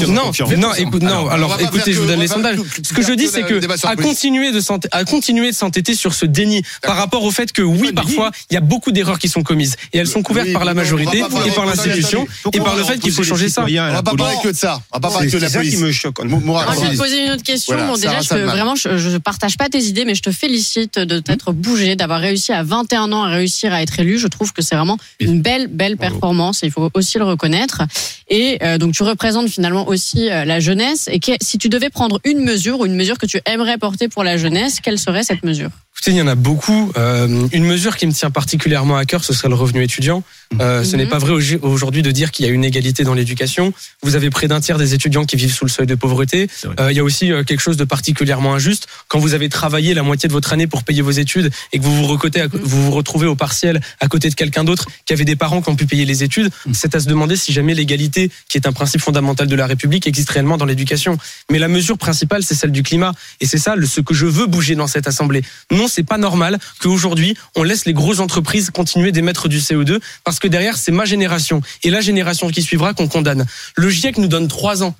Non, 0.08 0.32
non, 0.58 0.74
écoute, 0.74 1.04
non. 1.04 1.28
Alors, 1.30 1.32
Alors, 1.32 1.62
écoutez, 1.62 1.94
je 1.94 2.00
vous 2.00 2.08
donne 2.08 2.20
on 2.20 2.22
les 2.22 2.28
sondages. 2.28 2.58
Ce 2.84 2.94
que 2.94 3.02
je 3.02 3.14
dis, 3.14 3.28
c'est 3.28 3.44
que 3.44 3.60
à 3.88 3.96
continuer 3.96 4.52
de 4.52 4.60
à 4.92 5.04
continuer 5.04 5.52
de 5.52 5.56
s'entêter 5.56 5.96
sur 5.96 6.14
ce 6.14 6.26
déni 6.26 6.62
par 6.82 6.96
rapport 6.96 7.24
au 7.24 7.32
fait 7.32 7.52
que 7.52 7.62
oui, 7.62 7.92
parfois, 7.94 8.32
il 8.50 8.54
y 8.54 8.58
a 8.58 8.62
beaucoup 8.62 8.92
d'erreurs 8.92 9.20
qui 9.20 9.30
sont 9.30 9.44
commises 9.44 9.76
et 9.94 9.98
elles 9.98 10.08
sont 10.08 10.22
couvertes 10.24 10.52
par 10.54 10.66
la 10.66 10.74
majorité 10.74 11.20
et 11.20 11.52
par 11.52 11.66
l'institution 11.66 12.28
et 12.54 12.60
par 12.60 12.76
le 12.76 12.84
fait 12.84 13.00
qu'il 13.00 13.12
faut 13.12 13.24
changer 13.24 13.50
ça. 13.50 13.66
On 13.66 13.94
va 13.94 14.04
pas 14.04 14.16
parler 14.16 14.36
que 14.44 14.50
de 14.50 14.56
ça. 14.56 14.82
On 14.92 14.98
va 14.98 15.02
pas 15.02 15.12
parler 15.12 15.30
que 15.30 15.38
de 15.38 15.42
la 15.42 15.50
police. 15.50 15.80
me 15.80 15.92
choque. 15.92 16.24
Moi, 16.24 16.66
je 16.74 16.80
vais 16.82 16.92
te 16.92 16.98
poser 16.98 17.26
une 17.26 17.32
autre 17.32 17.44
question. 17.44 17.78
Bon, 17.88 17.96
déjà, 17.96 18.22
je 18.22 18.36
vraiment, 18.36 18.76
je, 18.76 19.18
partage 19.18 19.58
pas 19.58 19.70
tes 19.70 19.84
idées, 19.84 20.06
mais 20.06 20.16
je 20.16 20.22
te 20.22 20.32
félicite 20.32 21.00
de 21.00 21.20
t'être 21.20 21.52
bougé, 21.52 21.96
d'avoir 21.96 22.20
réussi 22.20 22.52
à 22.52 22.64
21 22.64 23.12
ans 23.12 23.24
à 23.24 23.30
réussir 23.30 23.74
à 23.74 23.82
être 23.82 24.00
élu. 24.00 24.18
Je 24.18 24.28
trouve 24.28 24.54
que 24.54 24.62
c'est 24.62 24.76
vraiment 24.76 24.98
une 25.20 25.42
belle, 25.42 25.68
belle 25.68 25.98
performance. 25.98 26.64
et 26.64 26.68
Il 26.68 26.72
faut 26.72 26.90
aussi 26.94 27.18
le 27.20 27.26
reconnaître. 27.26 27.84
Et 28.30 28.58
euh, 28.64 28.78
donc, 28.78 28.94
tu 28.94 29.04
représentes 29.04 29.50
finalement 29.50 29.88
aussi 29.88 30.30
euh, 30.30 30.46
la 30.46 30.60
jeunesse. 30.60 31.08
Et 31.12 31.20
que- 31.20 31.32
si 31.42 31.58
tu 31.58 31.70
devais 31.70 31.90
prendre 31.90 32.20
une 32.24 32.40
mesure 32.44 32.80
ou 32.80 32.86
une 32.86 32.96
mesure 32.96 33.18
que 33.18 33.26
tu 33.26 33.40
aimerais 33.46 33.78
porter 33.78 34.08
pour 34.08 34.24
la 34.24 34.38
jeunesse, 34.38 34.80
quelle 34.82 34.98
serait 35.00 35.24
cette 35.24 35.44
mesure? 35.44 35.70
Écoutez, 36.02 36.12
il 36.12 36.18
y 36.18 36.22
en 36.22 36.28
a 36.28 36.36
beaucoup. 36.36 36.94
Euh, 36.98 37.46
une 37.52 37.66
mesure 37.66 37.98
qui 37.98 38.08
me 38.08 38.14
tient 38.14 38.32
particulièrement 38.32 38.96
à 38.96 39.04
cœur, 39.04 39.26
ce 39.26 39.34
serait 39.34 39.50
le 39.50 39.56
revenu 39.56 39.84
étudiant. 39.84 40.24
Euh, 40.62 40.82
Ce 40.86 40.92
Mhm. 40.92 40.98
n'est 40.98 41.06
pas 41.08 41.18
vrai 41.18 41.34
au- 41.34 41.68
aujourd'hui 41.68 42.02
de 42.04 42.10
dire 42.12 42.32
qu'il 42.32 42.46
y 42.46 42.50
a 42.50 42.52
une 42.54 42.64
égalité 42.64 43.04
dans 43.04 43.14
l'éducation. 43.14 43.74
Vous 44.02 44.16
avez 44.16 44.30
près 44.30 44.48
d'un 44.48 44.62
tiers 44.62 44.78
des 44.78 44.94
étudiants 44.94 45.26
qui 45.26 45.36
vivent 45.36 45.52
sous 45.54 45.66
le 45.66 45.70
seuil 45.70 45.88
de 45.88 45.96
pauvreté. 45.96 46.48
Euh, 46.80 46.90
il 46.90 46.96
y 46.96 47.02
a 47.02 47.04
aussi 47.04 47.28
quelque 47.46 47.60
chose 47.60 47.76
de 47.76 47.84
particulièrement 47.84 48.54
injuste. 48.56 48.88
Quand 49.10 49.20
vous 49.20 49.34
avez 49.34 49.50
travaillé 49.50 49.94
la 49.94 50.02
moitié 50.02 50.28
de 50.28 50.34
votre 50.34 50.54
année 50.54 50.68
pour 50.68 50.84
payer 50.84 51.02
vos 51.02 51.12
études 51.12 51.52
et 51.74 51.80
que 51.80 51.84
vous 51.84 51.94
vous, 51.94 52.06
recotez 52.08 52.46
vous 52.54 52.86
vous 52.86 52.92
retrouvez 52.92 53.28
au 53.28 53.36
partiel 53.36 53.82
à 54.00 54.08
côté 54.08 54.30
de 54.30 54.36
quelqu'un 54.36 54.64
d'autre 54.64 54.88
qui 55.06 55.12
avait 55.12 55.26
des 55.26 55.36
parents 55.36 55.62
qui 55.62 55.70
ont 55.70 55.76
pu 55.76 55.86
payer 55.86 56.06
les 56.06 56.24
études, 56.24 56.50
c'est 56.72 56.96
à 56.96 57.02
se 57.02 57.08
demander 57.08 57.36
si 57.36 57.52
jamais 57.52 57.74
l'égalité, 57.74 58.32
qui 58.48 58.58
est 58.58 58.66
un 58.68 58.72
principe 58.72 59.02
fondamental 59.02 59.48
de 59.48 59.56
la 59.56 59.68
République, 59.68 60.08
existe 60.08 60.30
réellement 60.30 60.56
dans 60.58 60.66
l'éducation. 60.66 61.18
Mais 61.52 61.60
la 61.60 61.68
mesure 61.68 61.98
principale, 61.98 62.42
c'est 62.44 62.56
celle 62.56 62.72
du 62.72 62.84
climat. 62.84 63.12
Et 63.42 63.46
c'est 63.46 63.58
ça 63.60 63.76
ce 63.86 64.00
que 64.02 64.14
je 64.14 64.26
veux 64.26 64.46
bouger 64.48 64.76
dans 64.76 64.88
cette 64.88 65.08
assemblée. 65.08 65.42
Non, 65.72 65.88
c'est 65.90 66.04
pas 66.04 66.18
normal 66.18 66.58
qu'aujourd'hui, 66.80 67.36
on 67.56 67.64
laisse 67.64 67.86
les 67.86 67.94
grosses 67.94 68.20
entreprises 68.20 68.70
continuer 68.70 69.12
d'émettre 69.12 69.50
du 69.50 69.60
CO2 69.60 70.00
parce 70.24 70.40
que 70.40 70.48
derrière, 70.48 70.78
c'est 70.78 70.92
ma 70.92 71.06
génération 71.06 71.62
et 71.84 71.90
la 71.90 72.02
génération 72.02 72.50
qui 72.50 72.62
suivra 72.62 72.94
qu'on 72.94 73.08
condamne. 73.08 73.46
Le 73.76 73.90
GIEC 73.90 74.18
nous 74.18 74.28
donne 74.28 74.48
trois 74.48 74.84
ans. 74.84 74.96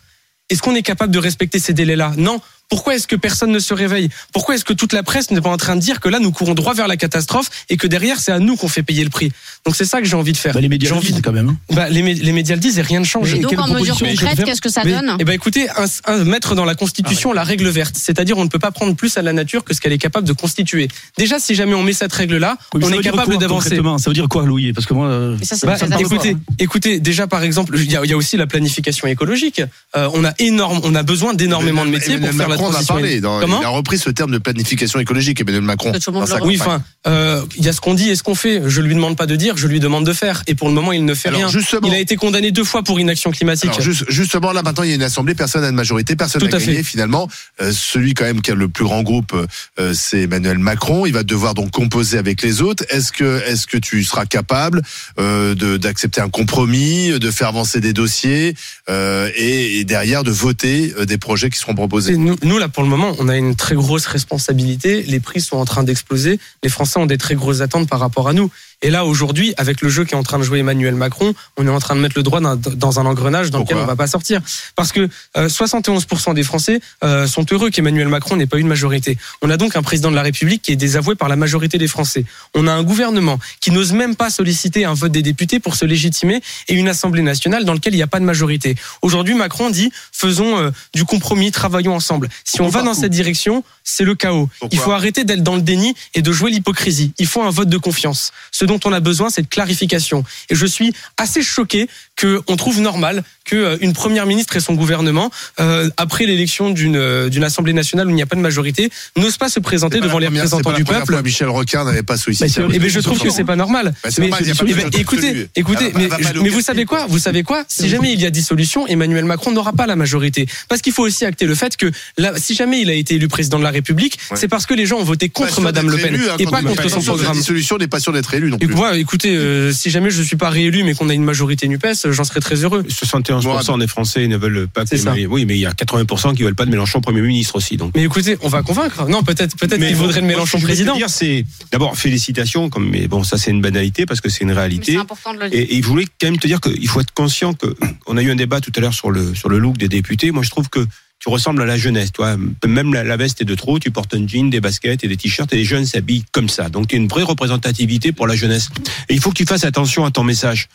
Est-ce 0.50 0.62
qu'on 0.62 0.76
est 0.76 0.82
capable 0.82 1.14
de 1.14 1.20
respecter 1.20 1.60
ces 1.60 1.74
délais-là? 1.74 2.14
Non. 2.18 2.42
Pourquoi 2.70 2.96
est-ce 2.96 3.08
que 3.08 3.16
personne 3.16 3.52
ne 3.52 3.60
se 3.60 3.74
réveille? 3.74 4.10
Pourquoi 4.32 4.56
est-ce 4.56 4.64
que 4.64 4.74
toute 4.74 4.94
la 4.94 5.02
presse 5.04 5.32
n'est 5.32 5.42
pas 5.42 5.50
en 5.50 5.58
train 5.58 5.76
de 5.76 5.82
dire 5.82 6.00
que 6.00 6.08
là, 6.08 6.20
nous 6.20 6.32
courons 6.32 6.54
droit 6.54 6.74
vers 6.76 6.88
la 6.88 6.98
catastrophe 6.98 7.50
et 7.70 7.78
que 7.78 7.88
derrière, 7.88 8.20
c'est 8.20 8.32
à 8.32 8.40
nous 8.40 8.56
qu'on 8.56 8.68
fait 8.68 8.84
payer 8.84 9.04
le 9.04 9.10
prix? 9.10 9.32
Donc 9.66 9.76
c'est 9.76 9.86
ça 9.86 10.00
que 10.02 10.06
j'ai 10.08 10.16
envie 10.16 10.32
de 10.34 10.38
faire. 10.38 10.54
Bah, 10.54 10.62
les 10.62 10.70
médias 10.70 10.92
envie 10.92 11.08
disent 11.08 11.16
de- 11.18 11.22
quand 11.22 11.32
même. 11.32 11.50
hein. 11.50 11.58
bah, 11.74 11.90
les, 11.90 12.02
mé- 12.04 12.22
les 12.22 12.32
médias 12.32 12.56
le 12.56 12.62
disent 12.62 12.78
et 12.78 12.82
rien 12.84 13.00
ne 13.00 13.06
change. 13.06 13.34
Et 13.34 13.40
donc, 13.40 13.58
en 13.60 13.68
mesure 13.68 13.98
concrète, 13.98 14.44
qu'est-ce 14.46 14.62
que 14.62 14.70
ça 14.70 14.84
Mais- 14.86 14.92
donne? 14.92 15.16
Eh 15.20 15.24
ben 15.24 15.34
écoutez, 15.34 15.68
un, 15.72 15.86
un- 16.06 16.24
mettre 16.24 16.54
dans 16.56 16.66
la 16.66 16.76
Constitution 16.76 17.34
la 17.34 17.44
règle 17.44 17.68
verte, 17.70 17.96
c'est-à-dire 17.98 18.38
on 18.38 18.44
ne 18.44 18.50
peut 18.50 18.60
pas 18.60 18.72
prendre 18.72 18.96
plus 18.96 19.18
à 19.18 19.22
la 19.24 19.34
nature 19.34 19.64
que 19.64 19.74
ce 19.74 19.82
qu'elle 19.82 19.94
est 19.94 19.98
capable 19.98 20.28
de 20.28 20.34
constituer. 20.34 20.88
Déjà, 21.18 21.40
si 21.40 21.56
jamais 21.56 21.74
on 21.74 21.82
met 21.84 21.94
cette 21.94 22.14
règle-là, 22.14 22.58
Oui, 22.76 22.82
on 22.84 22.90
ça 22.90 22.96
est 22.96 23.00
capable 23.02 23.38
d'avancer. 23.40 23.70
Ça 23.98 24.10
veut 24.10 24.14
dire 24.14 24.28
quoi, 24.30 24.46
Louis? 24.46 24.74
Parce 24.74 24.86
que 24.86 24.94
moi. 24.94 25.08
euh, 25.08 25.36
Mais 25.40 25.46
ça, 25.46 25.56
Bah, 25.66 25.76
très 25.76 25.88
parle 25.88 26.02
écoutez, 26.02 26.30
important. 26.30 26.54
écoutez, 26.60 27.00
déjà 27.00 27.26
par 27.26 27.42
exemple, 27.44 27.76
il 27.78 27.92
y 27.92 27.98
a, 27.98 28.02
il 28.06 28.10
y 28.10 28.14
a 28.14 28.18
aussi 28.18 28.38
la 28.38 28.46
planification 28.48 29.08
écologique. 29.08 29.62
Euh, 29.96 30.08
on 30.14 30.24
a 30.24 30.34
énorme, 30.40 30.82
on 30.84 30.94
a 30.96 31.02
besoin 31.04 31.34
d'énormément 31.34 31.84
de 31.86 31.90
métiers 31.90 32.18
pour 32.20 32.30
faire 32.30 32.48
la 32.50 32.59
Macron 32.68 32.78
en 32.78 32.82
a 32.82 32.84
parlé. 32.86 33.22
dans- 33.22 33.42
il 33.42 33.66
a 33.66 33.70
repris 33.70 33.98
ce 33.98 34.10
terme 34.10 34.32
de 34.32 34.38
planification 34.38 35.00
écologique, 35.00 35.42
Emmanuel 35.42 35.62
Macron. 35.64 35.92
Dans 35.92 36.26
sa 36.26 36.44
Oui, 36.44 36.58
enfin, 36.60 36.82
euh, 37.08 37.42
il 37.58 37.64
y 37.66 37.70
a 37.70 37.74
ce 37.74 37.82
qu'on 37.82 37.94
dit 37.94 38.10
et 38.10 38.16
ce 38.16 38.24
qu'on 38.24 38.36
fait. 38.36 38.62
Je 38.68 38.82
lui 38.82 38.96
demande 38.96 39.16
pas 39.18 39.26
de 39.26 39.36
dire, 39.36 39.58
je 39.58 39.68
lui 39.68 39.80
demande 39.80 40.06
de 40.06 40.14
faire. 40.14 40.44
Et 40.48 40.56
pour 40.56 40.68
le 40.68 40.74
moment, 40.74 40.92
il 40.92 41.06
ne 41.06 41.14
fait 41.14 41.30
Alors, 41.30 41.40
rien. 41.42 41.50
justement- 41.50 41.88
Il 41.88 41.94
a 41.94 42.00
été 42.00 42.16
condamné 42.16 42.52
deux 42.52 42.64
fois 42.64 42.84
pour 42.84 43.00
inaction 43.00 43.32
climatique. 43.32 43.70
Alors, 43.70 43.82
juste- 43.82 44.06
justement, 44.10 44.52
là 44.52 44.62
maintenant, 44.64 44.84
il 44.84 44.90
y 44.90 44.92
a 44.94 44.96
une 44.96 45.04
assemblée, 45.04 45.36
personne 45.36 45.62
n'a 45.62 45.72
de 45.72 45.76
majorité, 45.76 46.16
personne 46.16 46.42
n'a 46.44 46.50
gagné 46.50 46.78
fait. 46.78 46.84
finalement. 46.84 47.28
Euh, 47.62 47.72
celui 47.74 48.14
quand 48.14 48.26
même 48.26 48.42
qui 48.42 48.52
a 48.52 48.56
le 48.56 48.68
plus 48.68 48.84
grand 48.86 49.02
groupe, 49.04 49.34
euh, 49.80 49.94
c'est 49.94 50.22
Emmanuel 50.24 50.58
Macron. 50.60 51.06
Il 51.06 51.14
va 51.14 51.24
devoir 51.24 51.54
donc 51.54 51.72
composer 51.72 52.18
avec 52.18 52.42
les 52.42 52.62
autres. 52.62 52.84
Est-ce 52.90 53.12
que, 53.12 53.42
est-ce 53.48 53.68
que 53.68 53.78
tu 53.78 54.04
seras 54.04 54.26
capable 54.26 54.82
euh, 55.20 55.56
de- 55.56 55.78
d'accepter 55.78 56.22
un 56.22 56.30
compromis, 56.30 57.18
de 57.20 57.32
faire 57.32 57.48
avancer 57.50 57.80
des 57.80 57.94
dossiers 57.94 58.56
euh, 58.90 59.30
et, 59.36 59.80
et 59.80 59.84
derrière 59.84 60.24
de 60.24 60.32
voter 60.32 60.94
euh, 60.98 61.06
des 61.06 61.18
projets 61.18 61.50
qui 61.50 61.60
seront 61.60 61.76
proposés? 61.76 62.18
Nous, 62.18 62.36
nous, 62.50 62.58
là, 62.58 62.68
pour 62.68 62.82
le 62.82 62.90
moment, 62.90 63.14
on 63.20 63.30
a 63.30 63.38
une 63.38 63.56
très 63.56 63.76
grosse 63.76 64.08
responsabilité. 64.08 65.04
Les 65.04 65.20
prix 65.20 65.40
sont 65.40 65.58
en 65.58 65.66
train 65.66 65.84
d'exploser. 65.84 66.40
Les 66.64 66.70
Français 66.70 67.00
ont 67.00 67.06
des 67.06 67.20
très 67.20 67.36
grosses 67.36 67.62
attentes 67.62 67.88
par 67.88 68.00
rapport 68.00 68.28
à 68.28 68.34
nous. 68.34 68.50
Et 68.82 68.90
là, 68.90 69.04
aujourd'hui, 69.04 69.54
avec 69.58 69.82
le 69.82 69.90
jeu 69.90 70.06
qui 70.06 70.14
est 70.14 70.18
en 70.18 70.24
train 70.24 70.40
de 70.40 70.44
jouer 70.44 70.60
Emmanuel 70.60 70.96
Macron, 70.96 71.34
on 71.58 71.68
est 71.68 71.70
en 71.70 71.80
train 71.80 71.96
de 71.96 72.00
mettre 72.00 72.18
le 72.18 72.24
droit 72.24 72.40
dans, 72.40 73.00
un 73.00 73.06
engrenage 73.06 73.52
dans 73.52 73.60
lequel 73.60 73.76
Pourquoi 73.76 73.84
on 73.84 73.88
va 73.88 73.96
pas 73.98 74.08
sortir. 74.08 74.40
Parce 74.78 74.94
que 74.94 75.10
euh, 75.36 75.50
71% 75.50 76.34
des 76.34 76.44
Français 76.44 76.80
euh, 77.04 77.28
sont 77.28 77.46
heureux 77.52 77.72
qu'Emmanuel 77.72 78.08
Macron 78.08 78.38
n'ait 78.38 78.46
pas 78.46 78.58
eu 78.58 78.62
une 78.62 78.68
majorité. 78.68 79.18
On 79.42 79.50
a 79.50 79.58
donc 79.58 79.76
un 79.76 79.82
président 79.82 80.10
de 80.10 80.16
la 80.16 80.22
République 80.22 80.62
qui 80.62 80.72
est 80.72 80.78
désavoué 80.78 81.16
par 81.16 81.28
la 81.28 81.36
majorité 81.36 81.78
des 81.78 81.90
Français. 81.90 82.24
On 82.56 82.68
a 82.68 82.72
un 82.72 82.84
gouvernement 82.84 83.38
qui 83.60 83.72
n'ose 83.72 83.92
même 83.92 84.16
pas 84.16 84.30
solliciter 84.30 84.86
un 84.86 84.94
vote 84.94 85.12
des 85.12 85.24
députés 85.24 85.60
pour 85.60 85.76
se 85.76 85.84
légitimer 85.84 86.42
et 86.70 86.74
une 86.74 86.88
Assemblée 86.88 87.22
nationale 87.22 87.66
dans 87.66 87.74
laquelle 87.74 87.94
il 87.94 87.98
n'y 87.98 88.04
a 88.04 88.08
pas 88.08 88.22
de 88.22 88.26
majorité. 88.26 88.76
Aujourd'hui, 89.02 89.34
Macron 89.34 89.70
dit 89.70 89.92
faisons 90.14 90.58
euh, 90.58 90.72
du 90.94 91.04
compromis, 91.04 91.52
travaillons 91.52 91.96
ensemble. 91.96 92.30
Si 92.46 92.62
on 92.62 92.70
va 92.70 92.82
dans 92.82 92.94
cette 92.94 93.12
direction, 93.12 93.66
c'est 93.84 94.06
le 94.06 94.16
chaos. 94.16 94.50
Pourquoi 94.60 94.70
Il 94.72 94.80
faut 94.80 94.92
arrêter 94.92 95.26
d'être 95.26 95.44
dans 95.44 95.56
le 95.56 95.62
déni 95.62 95.96
et 96.14 96.22
de 96.22 96.32
jouer 96.32 96.50
l'hypocrisie. 96.50 97.12
Il 97.18 97.28
faut 97.28 97.42
un 97.42 97.50
vote 97.50 97.68
de 97.68 97.78
confiance. 97.78 98.32
Ce 98.52 98.69
dont 98.70 98.80
on 98.86 98.94
a 98.94 99.00
besoin, 99.00 99.30
c'est 99.30 99.42
de 99.42 99.48
clarification. 99.48 100.24
Et 100.50 100.56
je 100.56 100.66
suis 100.66 100.94
assez 101.18 101.42
choqué 101.42 101.88
qu'on 102.20 102.56
trouve 102.56 102.80
normal 102.82 103.24
que 103.46 103.56
euh, 103.56 103.92
première 103.94 104.26
ministre 104.28 104.56
et 104.56 104.60
son 104.60 104.74
gouvernement, 104.76 105.32
euh, 105.60 105.90
après 105.98 106.26
l'élection 106.26 106.70
d'une 106.70 106.96
euh, 106.98 107.30
d'une 107.30 107.44
Assemblée 107.44 107.74
nationale 107.74 108.08
où 108.08 108.12
il 108.12 108.16
n'y 108.16 108.22
a 108.22 108.26
pas 108.28 108.36
de 108.36 108.42
majorité, 108.42 108.92
n'osent 109.18 109.38
pas 109.38 109.50
se 109.50 109.60
présenter 109.60 110.00
pas 110.00 110.06
devant 110.06 110.20
les 110.20 110.28
représentants 110.28 110.72
du 110.74 110.84
peuple. 110.84 111.14
fois 111.14 111.22
Michel 111.24 111.50
Rocard 111.50 111.86
n'avait 111.86 112.04
pas 112.04 112.18
sollicité. 112.18 112.62
Eh 112.72 112.80
ben, 112.80 112.90
je 112.90 113.00
trouve 113.00 113.20
que 113.20 113.30
c'est 113.32 113.44
pas 113.44 113.56
normal. 113.56 113.94
Bah, 114.04 114.10
Mais, 114.20 114.28
normal, 114.30 114.44
pas 114.46 114.64
eh 114.68 114.74
ben, 114.74 114.90
écoutez, 114.94 115.48
écoutez, 115.56 115.92
Elle 115.96 116.08
va- 116.08 116.18
mais, 116.20 116.40
mais 116.44 116.50
vous 116.50 116.62
savez 116.62 116.86
quoi? 116.86 117.08
Vous 117.08 117.20
savez 117.20 117.44
quoi? 117.44 117.64
Si 117.68 117.90
jamais 117.90 118.14
il 118.14 118.22
y 118.22 118.26
a 118.26 118.30
dissolution, 118.30 118.86
Emmanuel 118.88 119.26
Macron 119.26 119.52
n'aura 119.52 119.74
pas 119.74 119.88
la 119.88 119.96
majorité. 119.96 120.46
Parce 120.68 120.82
qu'il 120.82 120.94
faut 120.94 121.04
aussi 121.04 121.26
acter 121.26 121.46
le 121.48 121.56
fait 121.56 121.76
que 121.78 121.90
là, 122.18 122.34
si 122.38 122.54
jamais 122.54 122.82
il 122.82 122.90
a 122.90 122.94
été 122.94 123.16
élu 123.16 123.28
président 123.28 123.58
de 123.58 123.64
la 123.64 123.72
République, 123.72 124.18
Ouais. 124.30 124.38
c'est 124.38 124.48
parce 124.48 124.66
que 124.68 124.74
les 124.76 124.86
gens 124.86 124.98
ont 124.98 125.04
voté 125.04 125.30
contre 125.30 125.60
Madame 125.62 125.90
Le 125.90 125.98
Pen 125.98 126.14
élu, 126.14 126.30
hein, 126.30 126.36
et 126.38 126.46
pas 126.46 126.62
contre 126.62 126.84
son 126.90 127.02
sûr, 127.02 127.14
La 127.14 127.18
programme. 127.18 127.38
dissolution 127.38 127.78
n'est 127.78 127.88
pas 127.88 128.00
sûr 128.00 128.12
d'être 128.14 128.34
élu 128.34 128.52
non 128.60 128.66
Et 128.66 128.68
plus. 128.68 128.76
moi, 128.76 128.98
écoutez, 128.98 129.36
euh, 129.36 129.72
si 129.72 129.90
jamais 129.90 130.10
je 130.10 130.22
suis 130.22 130.36
pas 130.36 130.50
réélu, 130.50 130.84
mais 130.84 130.94
qu'on 130.94 131.10
a 131.10 131.14
une 131.14 131.24
majorité 131.24 131.68
Nupes, 131.68 131.86
euh, 131.86 132.12
j'en 132.12 132.24
serais 132.24 132.40
très 132.40 132.56
heureux. 132.64 132.84
71% 132.88 133.80
des 133.80 133.88
Français 133.88 134.28
ne 134.28 134.38
veulent 134.38 134.68
pas 134.68 134.86
que 134.86 134.98
ça. 134.98 135.14
Oui, 135.30 135.46
mais 135.46 135.56
il 135.56 135.62
y 135.62 135.66
a 135.66 135.72
80% 135.72 136.36
qui 136.36 136.44
veulent 136.44 136.56
pas 136.56 136.66
de 136.66 136.72
Mélenchon 136.72 137.02
Premier 137.02 137.22
ministre 137.22 137.56
aussi. 137.56 137.78
Donc. 137.78 137.94
Mais 137.96 138.04
écoutez, 138.04 138.38
on 138.42 138.50
va 138.50 138.62
convaincre. 138.62 139.08
Non, 139.08 139.24
peut-être, 139.24 139.56
peut-être 139.58 139.78
qu'il 139.84 139.96
vaudrait 139.96 140.22
le 140.22 140.28
moi, 140.28 140.36
Mélenchon 140.36 140.58
ce 140.58 140.66
que 140.66 140.72
je 140.72 140.74
voulais 140.74 140.74
président. 140.74 140.96
dire, 140.96 141.10
c'est 141.10 141.46
d'abord 141.72 141.98
félicitations, 141.98 142.70
comme 142.70 142.90
mais 142.90 143.08
bon, 143.08 143.24
ça 143.24 143.38
c'est 143.38 143.52
une 143.52 143.62
banalité 143.62 144.06
parce 144.06 144.22
que 144.22 144.30
c'est 144.30 144.44
une 144.44 144.52
réalité. 144.52 144.94
C'est 144.94 144.98
important 144.98 145.34
de 145.34 145.40
le 145.40 145.50
dire. 145.50 145.60
Et, 145.60 145.78
et 145.78 145.82
je 145.82 145.88
voulais 145.88 146.06
quand 146.20 146.28
même 146.28 146.38
te 146.40 146.48
dire 146.48 146.60
qu'il 146.62 146.88
faut 146.88 147.02
être 147.02 147.14
conscient 147.14 147.54
que 147.54 147.76
on 148.08 148.18
a 148.18 148.22
eu 148.22 148.32
un 148.32 148.36
débat 148.36 148.62
tout 148.62 148.72
à 148.76 148.80
l'heure 148.80 148.94
sur 148.94 149.12
le 149.12 149.36
sur 149.36 149.50
le 149.50 149.60
look 149.60 149.78
des 149.78 149.88
députés. 149.90 150.32
Moi, 150.32 150.44
je 150.44 150.50
trouve 150.50 150.70
que 150.70 150.86
tu 151.20 151.28
ressembles 151.28 151.62
à 151.62 151.66
la 151.66 151.78
jeunesse, 151.78 152.14
toi. 152.14 152.38
Même 152.66 152.94
la, 152.94 153.18
veste 153.18 153.42
est 153.42 153.46
de 153.46 153.56
trop. 153.56 153.78
Tu 153.78 153.92
portes 153.92 154.14
un 154.14 154.26
jean, 154.26 154.50
des 154.50 154.62
baskets 154.62 155.04
et 155.04 155.08
des 155.08 155.18
t-shirts 155.18 155.52
et 155.52 155.58
les 155.58 155.66
jeunes 155.66 155.86
s'habillent 155.86 156.24
comme 156.32 156.48
ça. 156.48 156.70
Donc, 156.70 156.88
tu 156.88 156.96
es 156.96 156.98
une 156.98 157.10
vraie 157.10 157.24
représentativité 157.24 158.14
pour 158.14 158.26
la 158.26 158.36
jeunesse. 158.36 158.70
Et 159.10 159.16
il 159.16 159.20
faut 159.20 159.30
que 159.30 159.36
tu 159.36 159.46
fasses 159.46 159.66
attention 159.66 160.06
à 160.06 160.12
ton 160.12 160.24
message. 160.24 160.70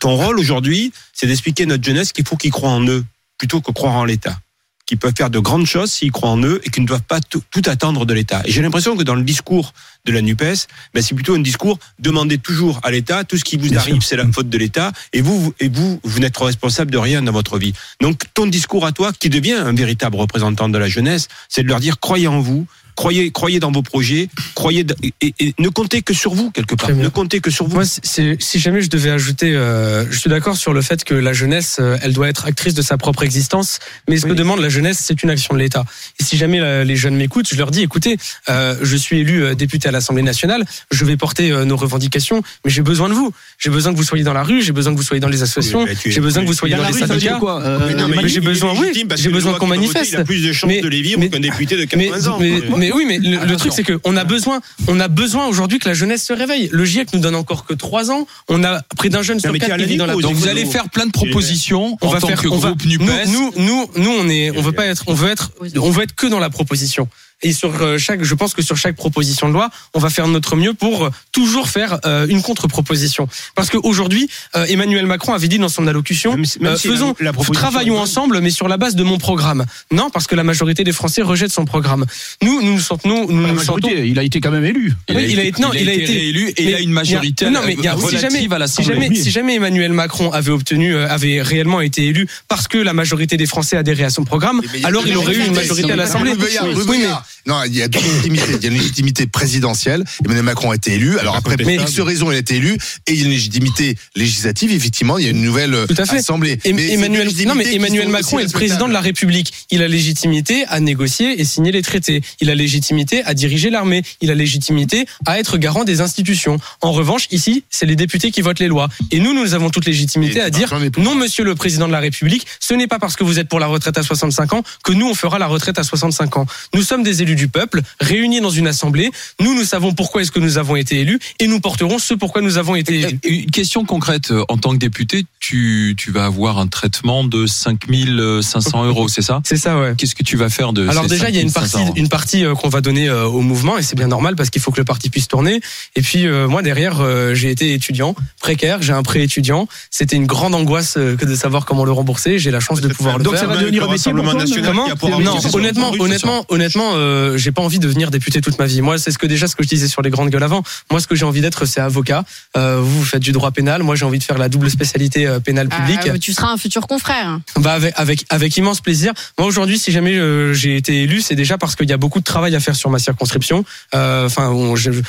Ton 0.00 0.16
rôle 0.16 0.38
aujourd'hui, 0.38 0.92
c'est 1.12 1.26
d'expliquer 1.26 1.64
à 1.64 1.66
notre 1.66 1.84
jeunesse 1.84 2.12
qu'il 2.12 2.26
faut 2.26 2.36
qu'ils 2.36 2.52
croient 2.52 2.70
en 2.70 2.86
eux 2.86 3.04
plutôt 3.36 3.60
que 3.60 3.70
croire 3.70 3.96
en 3.96 4.04
l'État. 4.04 4.38
Qu'ils 4.86 4.98
peuvent 4.98 5.14
faire 5.16 5.30
de 5.30 5.38
grandes 5.38 5.64
choses 5.64 5.90
s'ils 5.92 6.12
croient 6.12 6.28
en 6.28 6.42
eux 6.42 6.60
et 6.62 6.68
qu'ils 6.68 6.82
ne 6.82 6.86
doivent 6.88 7.00
pas 7.08 7.20
tout, 7.20 7.42
tout 7.50 7.62
attendre 7.64 8.04
de 8.04 8.12
l'État. 8.12 8.42
Et 8.44 8.50
j'ai 8.52 8.60
l'impression 8.60 8.94
que 8.98 9.02
dans 9.02 9.14
le 9.14 9.22
discours 9.22 9.72
de 10.04 10.12
la 10.12 10.20
NUPES, 10.20 10.66
ben 10.92 11.02
c'est 11.02 11.14
plutôt 11.14 11.34
un 11.34 11.38
discours 11.38 11.78
demandez 11.98 12.36
toujours 12.36 12.80
à 12.82 12.90
l'État 12.90 13.24
tout 13.24 13.38
ce 13.38 13.44
qui 13.44 13.56
vous 13.56 13.70
Bien 13.70 13.78
arrive, 13.78 14.02
c'est 14.02 14.16
la 14.16 14.30
faute 14.30 14.50
de 14.50 14.58
l'État 14.58 14.92
et 15.14 15.22
vous- 15.22 15.54
et 15.58 15.68
vous 15.70 16.00
vous 16.04 16.18
n'êtes 16.20 16.36
responsable 16.36 16.90
de 16.90 16.98
rien 16.98 17.22
dans 17.22 17.32
votre 17.32 17.58
vie. 17.58 17.72
Donc 18.02 18.24
ton 18.34 18.46
discours 18.46 18.84
à 18.84 18.92
toi 18.92 19.10
qui 19.18 19.30
devient 19.30 19.54
un 19.54 19.72
véritable 19.72 20.16
représentant 20.16 20.68
de 20.68 20.76
la 20.76 20.88
jeunesse, 20.88 21.28
c'est 21.48 21.62
de 21.62 21.68
leur 21.68 21.80
dire 21.80 21.98
croyez 21.98 22.28
en 22.28 22.40
vous, 22.40 22.66
croyez 22.96 23.30
croyez 23.30 23.60
dans 23.60 23.72
vos 23.72 23.82
projets, 23.82 24.28
croyez 24.54 24.84
et, 25.20 25.34
et 25.40 25.54
ne 25.58 25.68
comptez 25.68 26.02
que 26.02 26.14
sur 26.14 26.34
vous 26.34 26.50
quelque 26.50 26.74
part. 26.74 26.90
Ne 26.90 27.08
comptez 27.08 27.40
que 27.40 27.50
sur 27.50 27.66
vous. 27.66 27.74
Moi, 27.74 27.84
si 27.84 28.58
jamais 28.58 28.82
je 28.82 28.88
devais 28.90 29.10
ajouter, 29.10 29.52
euh, 29.54 30.04
je 30.10 30.18
suis 30.18 30.30
d'accord 30.30 30.56
sur 30.56 30.72
le 30.72 30.82
fait 30.82 31.04
que 31.04 31.14
la 31.14 31.32
jeunesse, 31.32 31.78
euh, 31.80 31.96
elle 32.02 32.12
doit 32.12 32.28
être 32.28 32.46
actrice 32.46 32.74
de 32.74 32.82
sa 32.82 32.96
propre 32.98 33.22
existence. 33.22 33.78
Mais 34.08 34.16
ce 34.16 34.26
que 34.26 34.30
Oui. 34.30 34.36
demande 34.36 34.60
la 34.60 34.68
jeunesse, 34.68 34.98
c'est 35.02 35.22
une 35.22 35.30
action 35.30 35.54
de 35.54 35.58
l'État. 35.60 35.84
Et 36.20 36.24
si 36.24 36.36
jamais 36.36 36.60
euh, 36.60 36.84
les 36.84 36.96
jeunes 36.96 37.16
m'écoutent, 37.16 37.48
je 37.50 37.56
leur 37.56 37.70
dis 37.70 37.82
écoutez, 37.82 38.16
euh, 38.48 38.76
je 38.82 38.96
suis 38.96 39.20
élu 39.20 39.54
député 39.56 39.88
à 39.88 39.92
l'Assemblée 39.92 40.22
nationale, 40.22 40.64
je 40.90 41.04
vais 41.04 41.16
porter 41.16 41.50
euh, 41.50 41.64
nos 41.64 41.76
revendications, 41.76 42.42
mais 42.64 42.70
j'ai 42.70 42.82
besoin 42.82 43.08
de 43.08 43.14
vous. 43.14 43.32
J'ai 43.58 43.70
besoin 43.70 43.92
que 43.92 43.96
vous 43.98 44.04
soyez 44.04 44.24
dans 44.24 44.32
la 44.34 44.42
rue, 44.42 44.62
j'ai 44.62 44.72
besoin 44.72 44.92
que 44.92 44.98
vous 44.98 45.04
soyez 45.04 45.20
dans 45.20 45.28
les 45.28 45.42
associations, 45.42 45.84
Oui, 45.84 45.90
j'ai 46.06 46.20
besoin 46.20 46.42
que 46.42 46.48
vous 46.48 46.54
soyez 46.54 46.74
Dans 46.76 46.82
dans 46.82 46.88
la 46.88 46.94
les 46.94 46.94
rue, 47.02 47.06
ça 47.08 47.14
veut 47.14 47.20
dire 47.20 47.30
syndicats. 47.32 47.40
quoi 47.40 47.62
Euh, 47.62 47.78
Mais 47.86 47.94
non, 47.94 48.08
mais 48.08 48.16
mais 48.16 48.22
il- 48.22 48.28
j'ai 48.28 48.40
besoin, 48.40 48.72
oui, 48.78 48.90
j'ai 48.94 49.28
que 49.28 49.32
besoin 49.34 49.54
qu'on 49.54 49.66
manifeste. 49.66 50.12
Il 50.12 50.16
a 50.16 50.24
plus 50.24 50.42
de 50.42 50.52
chances 50.52 50.70
de 50.72 50.88
les 50.88 51.02
vivre 51.02 51.24
qu'un 51.26 51.40
député 51.40 51.76
de 51.76 51.86
Mais, 51.96 52.08
80 52.08 52.26
ans. 52.28 52.38
mais. 52.40 52.83
Mais 52.88 52.92
oui, 52.92 53.04
mais 53.06 53.18
le, 53.18 53.56
truc 53.56 53.72
c'est 53.74 53.82
que 53.82 54.00
on 54.04 54.16
a 54.16 54.24
besoin, 54.24 54.60
on 54.88 55.00
a 55.00 55.08
besoin 55.08 55.46
aujourd'hui 55.46 55.78
que 55.78 55.88
la 55.88 55.94
jeunesse 55.94 56.24
se 56.24 56.32
réveille. 56.32 56.68
Le 56.72 56.84
GIEC 56.84 57.12
nous 57.12 57.20
donne 57.20 57.34
encore 57.34 57.64
que 57.66 57.74
trois 57.74 58.10
ans. 58.10 58.26
On 58.48 58.62
a 58.64 58.82
près 58.96 59.08
d'un 59.08 59.22
jeune 59.22 59.40
sur 59.40 59.52
quatre 59.52 59.76
qui 59.76 59.84
vit 59.84 59.96
dans 59.96 60.06
la 60.06 60.12
Donc 60.14 60.22
Donc, 60.22 60.32
vous 60.34 60.40
vous- 60.40 60.48
allez 60.48 60.64
faire 60.66 60.88
plein 60.88 61.06
de 61.06 61.12
propositions 61.12 61.96
on 62.00 62.06
en 62.06 62.10
va 62.10 62.20
tant 62.20 62.28
faire, 62.28 62.42
que 62.42 62.48
groupe 62.48 62.84
NUPES. 62.84 63.04
Nous, 63.28 63.52
nous, 63.56 63.64
nous, 63.64 63.90
nous, 63.96 64.10
on 64.10 64.28
est, 64.28 64.50
on 64.56 64.62
veut 64.62 64.72
pas 64.72 64.86
être, 64.86 65.04
on 65.06 65.14
veut 65.14 65.30
être, 65.30 65.52
on 65.80 65.90
veut 65.90 66.02
être 66.02 66.14
que 66.14 66.26
dans 66.26 66.38
la 66.40 66.50
proposition. 66.50 67.08
Et 67.42 67.52
sur 67.52 67.82
euh, 67.82 67.98
chaque, 67.98 68.22
je 68.22 68.34
pense 68.34 68.54
que 68.54 68.62
sur 68.62 68.76
chaque 68.76 68.96
proposition 68.96 69.48
de 69.48 69.52
loi, 69.52 69.68
on 69.92 69.98
va 69.98 70.08
faire 70.08 70.28
notre 70.28 70.56
mieux 70.56 70.72
pour 70.72 71.04
euh, 71.04 71.10
toujours 71.32 71.68
faire 71.68 71.98
euh, 72.06 72.26
une 72.28 72.40
contre-proposition. 72.42 73.28
Parce 73.54 73.68
qu'aujourd'hui, 73.70 74.28
euh, 74.56 74.64
Emmanuel 74.66 75.04
Macron 75.06 75.34
avait 75.34 75.48
dit 75.48 75.58
dans 75.58 75.68
son 75.68 75.86
allocution, 75.86 76.32
Même 76.32 76.44
si- 76.46 76.58
même 76.60 76.72
euh, 76.72 76.76
si 76.76 76.88
la- 76.88 76.94
faisons, 76.94 77.14
la 77.20 77.32
travaillons 77.32 77.98
ensemble, 77.98 78.40
mais 78.40 78.50
sur 78.50 78.66
la 78.68 78.76
base 78.78 78.94
de 78.96 79.02
mon 79.02 79.18
programme. 79.18 79.66
Non, 79.92 80.08
parce 80.10 80.26
que 80.26 80.34
la 80.34 80.44
majorité 80.44 80.84
des 80.84 80.92
Français 80.92 81.22
rejettent 81.22 81.52
son 81.52 81.64
programme. 81.66 82.06
Nous, 82.42 82.62
nous 82.62 82.72
nous 82.74 82.80
sentons, 82.80 83.08
nous, 83.26 83.32
nous 83.32 83.46
La 83.46 83.52
nous 83.52 83.58
sentons. 83.62 83.88
il 83.90 84.18
a 84.18 84.22
été 84.22 84.40
quand 84.40 84.50
même 84.50 84.64
élu. 84.64 84.92
Oui, 85.10 85.26
il 85.28 85.38
a 85.38 85.44
été- 85.44 85.60
non, 85.60 85.70
il 85.74 85.88
a 85.88 85.92
été- 85.92 86.06
réélu 86.06 86.48
et 86.56 86.64
mais 86.64 86.70
il 86.70 86.74
a 86.74 86.80
une 86.80 86.90
a- 86.90 86.92
majorité 86.94 87.50
non, 87.50 87.60
mais 87.66 87.74
il 87.74 87.84
y 87.84 87.88
a- 87.88 87.94
si 87.96 88.02
relative 88.04 88.20
jamais- 88.20 88.54
à 88.62 88.66
Si 88.68 88.82
jamais, 88.82 89.14
si 89.14 89.30
jamais 89.30 89.56
Emmanuel 89.56 89.92
Macron 89.92 90.30
avait 90.32 90.50
obtenu, 90.50 90.94
euh, 90.94 91.08
avait 91.08 91.42
réellement 91.42 91.80
été 91.80 92.06
élu 92.06 92.26
parce 92.48 92.68
que 92.68 92.78
la 92.78 92.92
majorité 92.94 93.36
des 93.36 93.46
Français 93.46 93.76
adhéraient 93.76 94.04
à 94.04 94.10
son 94.10 94.24
programme, 94.24 94.60
a 94.82 94.86
alors 94.86 95.06
il 95.06 95.16
aurait 95.16 95.34
eu 95.34 95.44
une 95.46 95.54
majorité 95.54 95.92
à 95.92 95.96
l'Assemblée. 95.96 96.32
Oui, 96.32 96.98
mais-. 96.98 97.06
Non, 97.46 97.62
il 97.64 97.74
y 97.76 97.82
a 97.82 97.88
deux 97.88 98.00
légitimités. 98.00 98.44
Il 98.56 98.62
y 98.62 98.66
a 98.66 98.70
une 98.70 98.78
légitimité 98.78 99.26
présidentielle. 99.26 100.04
Emmanuel 100.24 100.44
Macron 100.44 100.70
a 100.70 100.74
été 100.76 100.94
élu. 100.94 101.18
Alors 101.18 101.36
après, 101.36 101.56
pour 101.56 101.70
X 101.70 102.00
raison, 102.00 102.30
il 102.30 102.34
a 102.36 102.38
été 102.38 102.56
élu. 102.56 102.76
Et 103.06 103.12
il 103.12 103.18
y 103.18 103.22
a 103.22 103.24
une 103.26 103.30
légitimité 103.30 103.96
législative. 104.16 104.72
Effectivement, 104.72 105.18
il 105.18 105.24
y 105.24 105.26
a 105.26 105.30
une 105.30 105.42
nouvelle 105.42 105.76
Tout 105.88 105.94
à 105.98 106.06
fait. 106.06 106.18
assemblée. 106.18 106.58
Et- 106.64 106.72
Mais 106.72 106.90
Emmanuel, 106.92 107.28
non 107.46 107.54
mais 107.54 107.64
Macron 108.08 108.38
est 108.38 108.44
le 108.44 108.48
président 108.50 108.88
de 108.88 108.92
la 108.92 109.00
République. 109.00 109.52
Il 109.70 109.82
a 109.82 109.88
légitimité 109.88 110.64
à 110.68 110.80
négocier 110.80 111.40
et 111.40 111.44
signer 111.44 111.72
les 111.72 111.82
traités. 111.82 112.22
Il 112.40 112.50
a 112.50 112.54
légitimité 112.54 113.22
à 113.24 113.34
diriger 113.34 113.70
l'armée. 113.70 114.02
Il 114.20 114.30
a 114.30 114.34
légitimité 114.34 115.06
à 115.26 115.38
être 115.38 115.58
garant 115.58 115.84
des 115.84 116.00
institutions. 116.00 116.58
En 116.80 116.92
revanche, 116.92 117.26
ici, 117.30 117.64
c'est 117.70 117.86
les 117.86 117.96
députés 117.96 118.30
qui 118.30 118.40
votent 118.40 118.60
les 118.60 118.68
lois. 118.68 118.88
Et 119.10 119.18
nous, 119.20 119.34
nous 119.34 119.54
avons 119.54 119.70
toute 119.70 119.86
légitimité 119.86 120.38
Et 120.38 120.42
à 120.42 120.50
dire 120.50 120.72
non, 120.98 121.14
Monsieur 121.14 121.44
le 121.44 121.54
président 121.54 121.86
de 121.86 121.92
la 121.92 122.00
République, 122.00 122.46
ce 122.60 122.74
n'est 122.74 122.86
pas 122.86 122.98
parce 122.98 123.16
que 123.16 123.24
vous 123.24 123.38
êtes 123.38 123.48
pour 123.48 123.60
la 123.60 123.66
retraite 123.66 123.98
à 123.98 124.02
65 124.02 124.52
ans 124.52 124.62
que 124.82 124.92
nous 124.92 125.08
on 125.08 125.14
fera 125.14 125.38
la 125.38 125.46
retraite 125.46 125.78
à 125.78 125.82
65 125.84 126.36
ans. 126.36 126.46
Nous 126.74 126.82
sommes 126.82 127.02
des 127.02 127.13
élus 127.22 127.36
du 127.36 127.48
peuple, 127.48 127.80
réunis 128.00 128.40
dans 128.40 128.50
une 128.50 128.66
assemblée. 128.66 129.10
Nous, 129.40 129.54
nous 129.54 129.64
savons 129.64 129.92
pourquoi 129.92 130.22
est-ce 130.22 130.32
que 130.32 130.40
nous 130.40 130.58
avons 130.58 130.76
été 130.76 131.00
élus 131.00 131.18
et 131.40 131.46
nous 131.46 131.60
porterons 131.60 131.98
ce 131.98 132.14
pourquoi 132.14 132.42
nous 132.42 132.58
avons 132.58 132.74
été 132.76 133.00
élus. 133.00 133.18
Une 133.24 133.50
question 133.50 133.84
concrète, 133.84 134.30
euh, 134.30 134.44
en 134.48 134.56
tant 134.56 134.70
que 134.70 134.78
député, 134.78 135.24
tu, 135.40 135.94
tu 135.96 136.10
vas 136.10 136.24
avoir 136.24 136.58
un 136.58 136.66
traitement 136.66 137.24
de 137.24 137.46
5500 137.46 138.84
euros, 138.86 139.08
c'est 139.08 139.22
ça? 139.22 139.40
C'est 139.44 139.56
ça, 139.56 139.78
ouais. 139.78 139.94
Qu'est-ce 139.96 140.14
que 140.14 140.22
tu 140.22 140.36
vas 140.36 140.48
faire 140.48 140.72
de 140.72 140.88
Alors 140.88 141.04
ces 141.04 141.10
déjà, 141.10 141.28
il 141.28 141.36
y 141.36 141.38
a 141.38 141.42
une 141.42 141.50
5500 141.50 141.78
partie, 141.78 141.86
euros 141.86 141.94
une 141.96 142.08
partie 142.08 142.44
euh, 142.44 142.54
qu'on 142.54 142.68
va 142.68 142.80
donner 142.80 143.08
euh, 143.08 143.26
au 143.26 143.40
mouvement 143.40 143.78
et 143.78 143.82
c'est 143.82 143.96
bien 143.96 144.08
normal 144.08 144.36
parce 144.36 144.50
qu'il 144.50 144.62
faut 144.62 144.70
que 144.70 144.80
le 144.80 144.84
parti 144.84 145.10
puisse 145.10 145.28
tourner. 145.28 145.60
Et 145.96 146.02
puis 146.02 146.26
euh, 146.26 146.48
moi 146.48 146.62
derrière, 146.62 147.00
euh, 147.00 147.34
j'ai 147.34 147.50
été 147.50 147.72
étudiant 147.72 148.14
précaire, 148.40 148.82
j'ai 148.82 148.92
un 148.92 149.02
prêt 149.02 149.22
étudiant. 149.22 149.68
C'était 149.90 150.16
une 150.16 150.26
grande 150.26 150.54
angoisse 150.54 150.94
que 150.94 151.24
de 151.24 151.34
savoir 151.34 151.64
comment 151.64 151.84
le 151.84 151.92
rembourser. 151.92 152.38
J'ai 152.38 152.50
la 152.50 152.60
chance 152.60 152.80
de 152.80 152.88
pouvoir 152.88 153.18
le 153.18 153.24
Donc 153.24 153.34
faire. 153.34 153.42
ça 153.42 153.46
va 153.46 153.56
devenir 153.56 153.84
un 153.84 153.92
métier 153.92 154.12
pour 154.12 154.22
toi, 154.22 154.44
Comment 154.64 155.20
Non, 155.20 155.38
honnêtement, 155.52 155.92
honnêtement, 155.98 156.44
honnêtement, 156.48 156.92
euh, 157.04 157.38
j'ai 157.38 157.52
pas 157.52 157.62
envie 157.62 157.78
de 157.78 157.86
devenir 157.86 158.10
député 158.10 158.40
toute 158.40 158.58
ma 158.58 158.66
vie. 158.66 158.82
Moi, 158.82 158.98
c'est 158.98 159.10
ce 159.10 159.18
que 159.18 159.26
déjà 159.26 159.46
ce 159.46 159.56
que 159.56 159.62
je 159.62 159.68
disais 159.68 159.88
sur 159.88 160.02
les 160.02 160.10
grandes 160.10 160.30
gueules 160.30 160.42
avant. 160.42 160.62
Moi, 160.90 161.00
ce 161.00 161.06
que 161.06 161.14
j'ai 161.14 161.24
envie 161.24 161.40
d'être, 161.40 161.64
c'est 161.66 161.80
avocat. 161.80 162.24
Euh, 162.56 162.80
vous, 162.80 163.00
vous 163.00 163.04
faites 163.04 163.22
du 163.22 163.32
droit 163.32 163.50
pénal. 163.50 163.82
Moi, 163.82 163.96
j'ai 163.96 164.04
envie 164.04 164.18
de 164.18 164.24
faire 164.24 164.38
la 164.38 164.48
double 164.48 164.70
spécialité 164.70 165.26
euh, 165.26 165.40
pénal 165.40 165.68
public. 165.68 166.00
Ah, 166.04 166.18
tu 166.18 166.32
seras 166.32 166.48
un 166.48 166.56
futur 166.56 166.86
confrère. 166.86 167.40
Bah 167.56 167.74
avec, 167.74 167.94
avec 167.96 168.24
avec 168.30 168.56
immense 168.56 168.80
plaisir. 168.80 169.12
Moi 169.38 169.46
aujourd'hui, 169.46 169.78
si 169.78 169.92
jamais 169.92 170.14
j'ai 170.54 170.76
été 170.76 171.02
élu, 171.02 171.20
c'est 171.20 171.34
déjà 171.34 171.58
parce 171.58 171.76
qu'il 171.76 171.88
y 171.88 171.92
a 171.92 171.96
beaucoup 171.96 172.20
de 172.20 172.24
travail 172.24 172.54
à 172.54 172.60
faire 172.60 172.76
sur 172.76 172.90
ma 172.90 172.98
circonscription. 172.98 173.64
Enfin, 173.92 174.52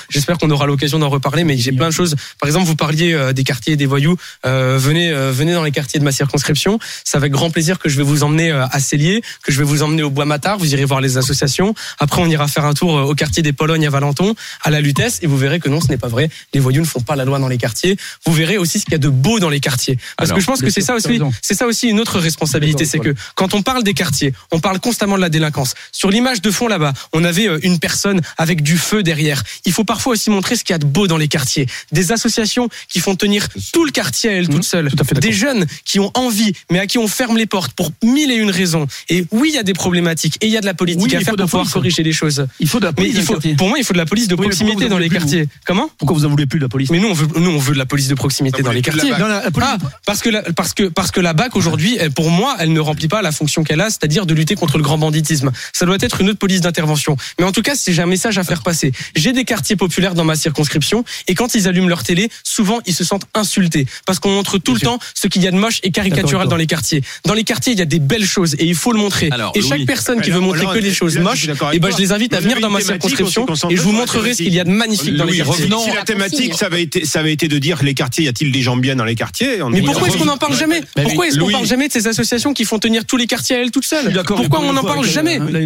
j'espère 0.09 0.37
qu'on 0.37 0.49
aura 0.51 0.65
l'occasion 0.65 0.99
d'en 0.99 1.09
reparler, 1.09 1.43
mais 1.43 1.57
j'ai 1.57 1.71
plein 1.71 1.87
de 1.87 1.93
choses. 1.93 2.15
Par 2.39 2.47
exemple, 2.47 2.65
vous 2.65 2.75
parliez 2.75 3.33
des 3.33 3.43
quartiers 3.43 3.73
et 3.73 3.77
des 3.77 3.85
voyous. 3.85 4.17
Venez 4.43 5.13
venez 5.13 5.53
dans 5.53 5.63
les 5.63 5.71
quartiers 5.71 5.99
de 5.99 6.05
ma 6.05 6.11
circonscription. 6.11 6.79
C'est 7.03 7.17
avec 7.17 7.31
grand 7.31 7.49
plaisir 7.49 7.79
que 7.79 7.89
je 7.89 7.97
vais 7.97 8.03
vous 8.03 8.23
emmener 8.23 8.51
à 8.51 8.79
Cellier, 8.79 9.21
que 9.43 9.51
je 9.51 9.59
vais 9.59 9.65
vous 9.65 9.83
emmener 9.83 10.03
au 10.03 10.09
Bois 10.09 10.25
Matard. 10.25 10.57
Vous 10.57 10.73
irez 10.73 10.85
voir 10.85 11.01
les 11.01 11.17
associations. 11.17 11.73
Après, 11.99 12.21
on 12.21 12.29
ira 12.29 12.47
faire 12.47 12.65
un 12.65 12.73
tour 12.73 12.97
euh, 12.97 13.03
au 13.03 13.15
quartier 13.15 13.43
des 13.43 13.53
Polognes 13.53 13.87
à 13.87 13.89
Valenton, 13.89 14.35
à 14.61 14.69
la 14.69 14.81
Lutèce, 14.81 15.19
et 15.21 15.27
vous 15.27 15.37
verrez 15.37 15.59
que 15.59 15.69
non, 15.69 15.81
ce 15.81 15.87
n'est 15.87 15.97
pas 15.97 16.07
vrai. 16.07 16.29
Les 16.53 16.59
voyous 16.59 16.81
ne 16.81 16.87
font 16.87 17.01
pas 17.01 17.15
la 17.15 17.25
loi 17.25 17.39
dans 17.39 17.47
les 17.47 17.57
quartiers. 17.57 17.97
Vous 18.25 18.33
verrez 18.33 18.57
aussi 18.57 18.79
ce 18.79 18.85
qu'il 18.85 18.93
y 18.93 18.95
a 18.95 18.99
de 18.99 19.09
beau 19.09 19.39
dans 19.39 19.49
les 19.49 19.59
quartiers. 19.59 19.97
Parce 20.17 20.29
Alors, 20.29 20.37
que 20.37 20.41
je 20.41 20.47
pense 20.47 20.61
que 20.61 20.69
c'est 20.69 20.81
ça 20.81 20.95
aussi, 20.95 21.19
c'est 21.41 21.55
ça 21.55 21.67
aussi 21.67 21.87
une 21.87 21.99
autre 21.99 22.19
responsabilité, 22.19 22.85
c'est 22.85 22.99
que 22.99 23.13
quand 23.35 23.53
on 23.53 23.61
parle 23.61 23.83
des 23.83 23.93
quartiers, 23.93 24.33
on 24.51 24.59
parle 24.59 24.79
constamment 24.79 25.15
de 25.15 25.21
la 25.21 25.29
délinquance. 25.29 25.73
Sur 25.91 26.09
l'image 26.09 26.41
de 26.41 26.51
fond 26.51 26.67
là-bas, 26.67 26.93
on 27.13 27.23
avait 27.23 27.47
euh, 27.47 27.59
une 27.63 27.79
personne 27.79 28.21
avec 28.37 28.61
du 28.61 28.77
feu 28.77 29.03
derrière. 29.03 29.43
Il 29.65 29.71
faut 29.71 29.83
parfois 29.83 30.13
aussi 30.13 30.29
montrer 30.29 30.55
ce 30.55 30.63
qu'il 30.63 30.73
y 30.73 30.75
a 30.75 30.79
de 30.79 30.85
beau 30.85 31.07
dans 31.07 31.17
les 31.17 31.27
quartiers. 31.27 31.67
Des 31.91 32.11
associations 32.11 32.69
qui 32.87 32.99
font 32.99 33.15
tenir 33.15 33.47
tout 33.73 33.85
le 33.85 33.91
quartier 33.91 34.29
à 34.29 34.33
elles 34.33 34.49
toutes 34.49 34.63
seules. 34.63 34.89
tout 34.89 34.97
à 34.99 35.03
fait. 35.03 35.19
Des 35.19 35.31
jeunes 35.31 35.65
qui 35.83 35.99
ont 35.99 36.11
envie, 36.15 36.53
mais 36.71 36.79
à 36.79 36.87
qui 36.87 36.97
on 36.97 37.07
ferme 37.07 37.37
les 37.37 37.45
portes 37.45 37.73
pour 37.73 37.91
mille 38.03 38.31
et 38.31 38.35
une 38.35 38.51
raisons. 38.51 38.87
Et 39.09 39.25
oui, 39.31 39.49
il 39.51 39.55
y 39.55 39.59
a 39.59 39.63
des 39.63 39.73
problématiques 39.73 40.37
et 40.41 40.47
il 40.47 40.51
y 40.51 40.57
a 40.57 40.61
de 40.61 40.65
la 40.65 40.73
politique 40.73 41.03
Oui, 41.03 41.15
à 41.15 41.19
faire 41.19 41.35
pour 41.35 41.45
pouvoir. 41.45 41.74
Corriger 41.75 42.03
les 42.03 42.13
choses. 42.13 42.47
Il 42.59 42.67
faut 42.67 42.79
de 42.79 42.85
la 42.85 42.91
Mais 42.91 42.95
police. 42.95 43.15
il 43.17 43.25
dans 43.25 43.33
le 43.33 43.41
faut, 43.41 43.55
pour 43.55 43.69
moi, 43.69 43.77
il 43.77 43.83
faut 43.85 43.93
de 43.93 43.97
la 43.97 44.05
police 44.05 44.27
de 44.27 44.35
mais 44.35 44.41
proximité 44.43 44.87
dans 44.87 44.97
les 44.97 45.09
plus, 45.09 45.17
quartiers. 45.19 45.47
Comment? 45.65 45.89
Pourquoi 45.97 46.17
vous 46.17 46.25
en 46.25 46.29
voulez 46.29 46.45
plus 46.45 46.59
de 46.59 46.65
la 46.65 46.69
police? 46.69 46.89
Mais 46.89 46.99
nous, 46.99 47.09
on 47.09 47.13
veut, 47.13 47.27
nous, 47.35 47.51
on 47.51 47.57
veut 47.57 47.73
de 47.73 47.77
la 47.77 47.85
police 47.85 48.07
de 48.07 48.15
proximité 48.15 48.57
Ah, 48.61 48.63
dans 48.63 48.71
les 48.71 48.81
la 48.81 48.81
quartiers. 48.81 49.11
Non, 49.11 49.27
la, 49.27 49.43
la 49.43 49.51
police. 49.51 49.69
Ah, 49.71 49.77
parce 50.05 50.21
que 50.21 50.29
la, 50.29 50.41
parce 50.41 50.73
que 50.73 50.83
parce 50.83 51.11
que 51.11 51.19
la 51.21 51.33
BAC 51.33 51.55
aujourd'hui, 51.55 51.97
pour 52.15 52.31
moi, 52.31 52.55
elle 52.59 52.71
ne 52.73 52.79
remplit 52.79 53.07
pas 53.07 53.21
la 53.21 53.31
fonction 53.31 53.63
qu'elle 53.63 53.81
a, 53.81 53.89
c'est-à-dire 53.89 54.25
de 54.25 54.33
lutter 54.33 54.55
contre 54.55 54.77
le 54.77 54.83
grand 54.83 54.97
banditisme. 54.97 55.51
Ça 55.73 55.85
doit 55.85 55.97
être 55.99 56.21
une 56.21 56.29
autre 56.29 56.39
police 56.39 56.61
d'intervention. 56.61 57.17
Mais 57.39 57.45
en 57.45 57.51
tout 57.51 57.61
cas, 57.61 57.75
si 57.75 57.93
j'ai 57.93 58.01
un 58.01 58.07
message 58.07 58.37
à 58.37 58.43
faire 58.43 58.63
passer, 58.63 58.91
j'ai 59.15 59.33
des 59.33 59.43
quartiers 59.45 59.75
populaires 59.75 60.15
dans 60.15 60.25
ma 60.25 60.35
circonscription 60.35 61.03
et 61.27 61.35
quand 61.35 61.55
ils 61.55 61.67
allument 61.67 61.87
leur 61.87 62.03
télé, 62.03 62.29
souvent 62.43 62.79
ils 62.85 62.93
se 62.95 63.03
sentent 63.03 63.25
insultés 63.33 63.85
parce 64.05 64.19
qu'on 64.19 64.31
montre 64.31 64.57
tout 64.57 64.73
le 64.73 64.79
temps 64.79 64.99
ce 65.13 65.27
qu'il 65.27 65.41
y 65.43 65.47
a 65.47 65.51
de 65.51 65.57
moche 65.57 65.79
et 65.83 65.91
caricatural 65.91 66.47
dans 66.47 66.55
les 66.55 66.67
quartiers. 66.67 67.03
Dans 67.25 67.33
les 67.33 67.43
quartiers, 67.43 67.73
il 67.73 67.79
y 67.79 67.81
a 67.81 67.85
des 67.85 67.99
belles 67.99 68.25
choses 68.25 68.55
et 68.59 68.65
il 68.65 68.75
faut 68.75 68.91
le 68.91 68.99
montrer. 68.99 69.29
Alors, 69.31 69.51
et 69.55 69.61
chaque 69.61 69.79
Louis, 69.79 69.85
personne 69.85 70.21
qui 70.21 70.31
veut 70.31 70.39
montrer 70.39 70.65
que 70.65 70.79
les 70.79 70.93
choses 70.93 71.17
moches, 71.17 71.47
d'accord 71.65 71.73
et 71.73 71.77
avec 71.77 71.81
ben 71.81 71.91
je 71.91 71.97
les 72.01 72.11
invite 72.11 72.33
à 72.33 72.39
venir 72.39 72.59
dans 72.59 72.69
ma 72.69 72.81
circonscription 72.81 73.45
et 73.69 73.75
je 73.75 73.81
vous 73.81 73.91
montrerai 73.91 74.33
ce 74.33 74.43
qu'il 74.43 74.53
y 74.53 74.59
a 74.59 74.63
de 74.63 74.69
magnifique 74.69 75.15
dans 75.15 75.25
les 75.25 75.37
quartiers. 75.37 75.65
Si 75.65 75.89
la 75.89 75.95
la 75.95 76.03
thématique, 76.03 76.53
ça 76.55 76.67
avait 76.67 76.83
été, 76.83 77.05
ça 77.05 77.19
avait 77.19 77.33
été 77.33 77.47
de 77.47 77.57
dire 77.57 77.81
les 77.83 77.93
quartiers. 77.93 78.25
Y 78.25 78.27
a-t-il 78.27 78.51
des 78.51 78.61
gens 78.61 78.77
bien 78.77 78.95
dans 78.95 79.03
les 79.05 79.15
quartiers 79.15 79.59
Mais 79.71 79.81
pourquoi 79.81 80.07
est-ce 80.07 80.17
qu'on 80.17 80.25
n'en 80.25 80.37
parle 80.37 80.55
jamais 80.55 80.81
Mais 80.95 81.03
Pourquoi 81.03 81.27
est-ce 81.27 81.35
qu'on 81.35 81.45
Louis- 81.45 81.53
parle 81.53 81.65
jamais 81.65 81.87
de 81.87 81.93
ces 81.93 82.07
associations 82.07 82.53
qui 82.53 82.65
font 82.65 82.79
tenir 82.79 83.05
tous 83.05 83.17
les 83.17 83.27
quartiers 83.27 83.55
à 83.55 83.59
elles 83.61 83.71
toutes 83.71 83.85
seules 83.85 84.13
d'accord. 84.13 84.37
Pourquoi 84.37 84.59
on 84.61 84.73
n'en 84.73 84.83
parle 84.83 85.05
jamais 85.05 85.39
euh. 85.39 85.65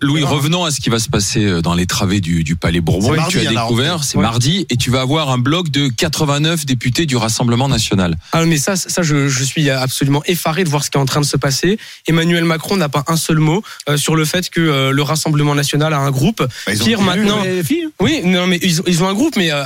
Louis, 0.00 0.22
revenons 0.24 0.64
à 0.64 0.70
ce 0.70 0.80
qui 0.80 0.90
va 0.90 0.98
se 0.98 1.08
passer 1.08 1.44
euh, 1.44 1.62
dans 1.62 1.74
les 1.74 1.86
travées 1.86 2.20
du, 2.20 2.44
du 2.44 2.56
Palais 2.56 2.80
Bourbon. 2.80 3.14
Mardi, 3.14 3.38
tu 3.38 3.46
as 3.46 3.50
découvert, 3.50 4.04
c'est 4.04 4.16
Ouais. 4.16 4.22
mardi, 4.22 4.66
et 4.70 4.76
tu 4.76 4.90
vas 4.90 5.00
avoir 5.00 5.30
un 5.30 5.38
bloc 5.38 5.70
de 5.70 5.88
89 5.88 6.66
députés 6.66 7.06
du 7.06 7.16
Rassemblement 7.16 7.68
national. 7.68 8.16
Ah 8.32 8.44
mais 8.44 8.56
ça, 8.58 8.76
ça 8.76 9.02
je, 9.02 9.28
je 9.28 9.44
suis 9.44 9.70
absolument 9.70 10.22
effaré 10.26 10.64
de 10.64 10.68
voir 10.68 10.84
ce 10.84 10.90
qui 10.90 10.98
est 10.98 11.00
en 11.00 11.06
train 11.06 11.20
de 11.20 11.26
se 11.26 11.36
passer. 11.36 11.78
Emmanuel 12.06 12.44
Macron 12.44 12.76
n'a 12.76 12.88
pas 12.88 13.04
un 13.06 13.16
seul 13.16 13.38
mot 13.38 13.62
euh, 13.88 13.96
sur 13.96 14.16
le 14.16 14.24
fait 14.24 14.50
que 14.50 14.60
euh, 14.60 14.90
le 14.90 15.02
Rassemblement 15.12 15.54
national 15.54 15.92
a 15.94 15.98
un 15.98 16.10
groupe. 16.10 16.40
Bah, 16.42 16.72
ils 16.72 16.82
ont 16.82 16.84
Pire 16.86 17.00
maintenant. 17.02 17.42
LFI 17.44 17.84
Oui, 18.00 18.20
non 18.24 18.46
mais 18.46 18.58
ils, 18.62 18.80
ils 18.86 19.02
ont 19.02 19.08
un 19.08 19.14
groupe, 19.14 19.36
mais 19.36 19.50
euh, 19.52 19.62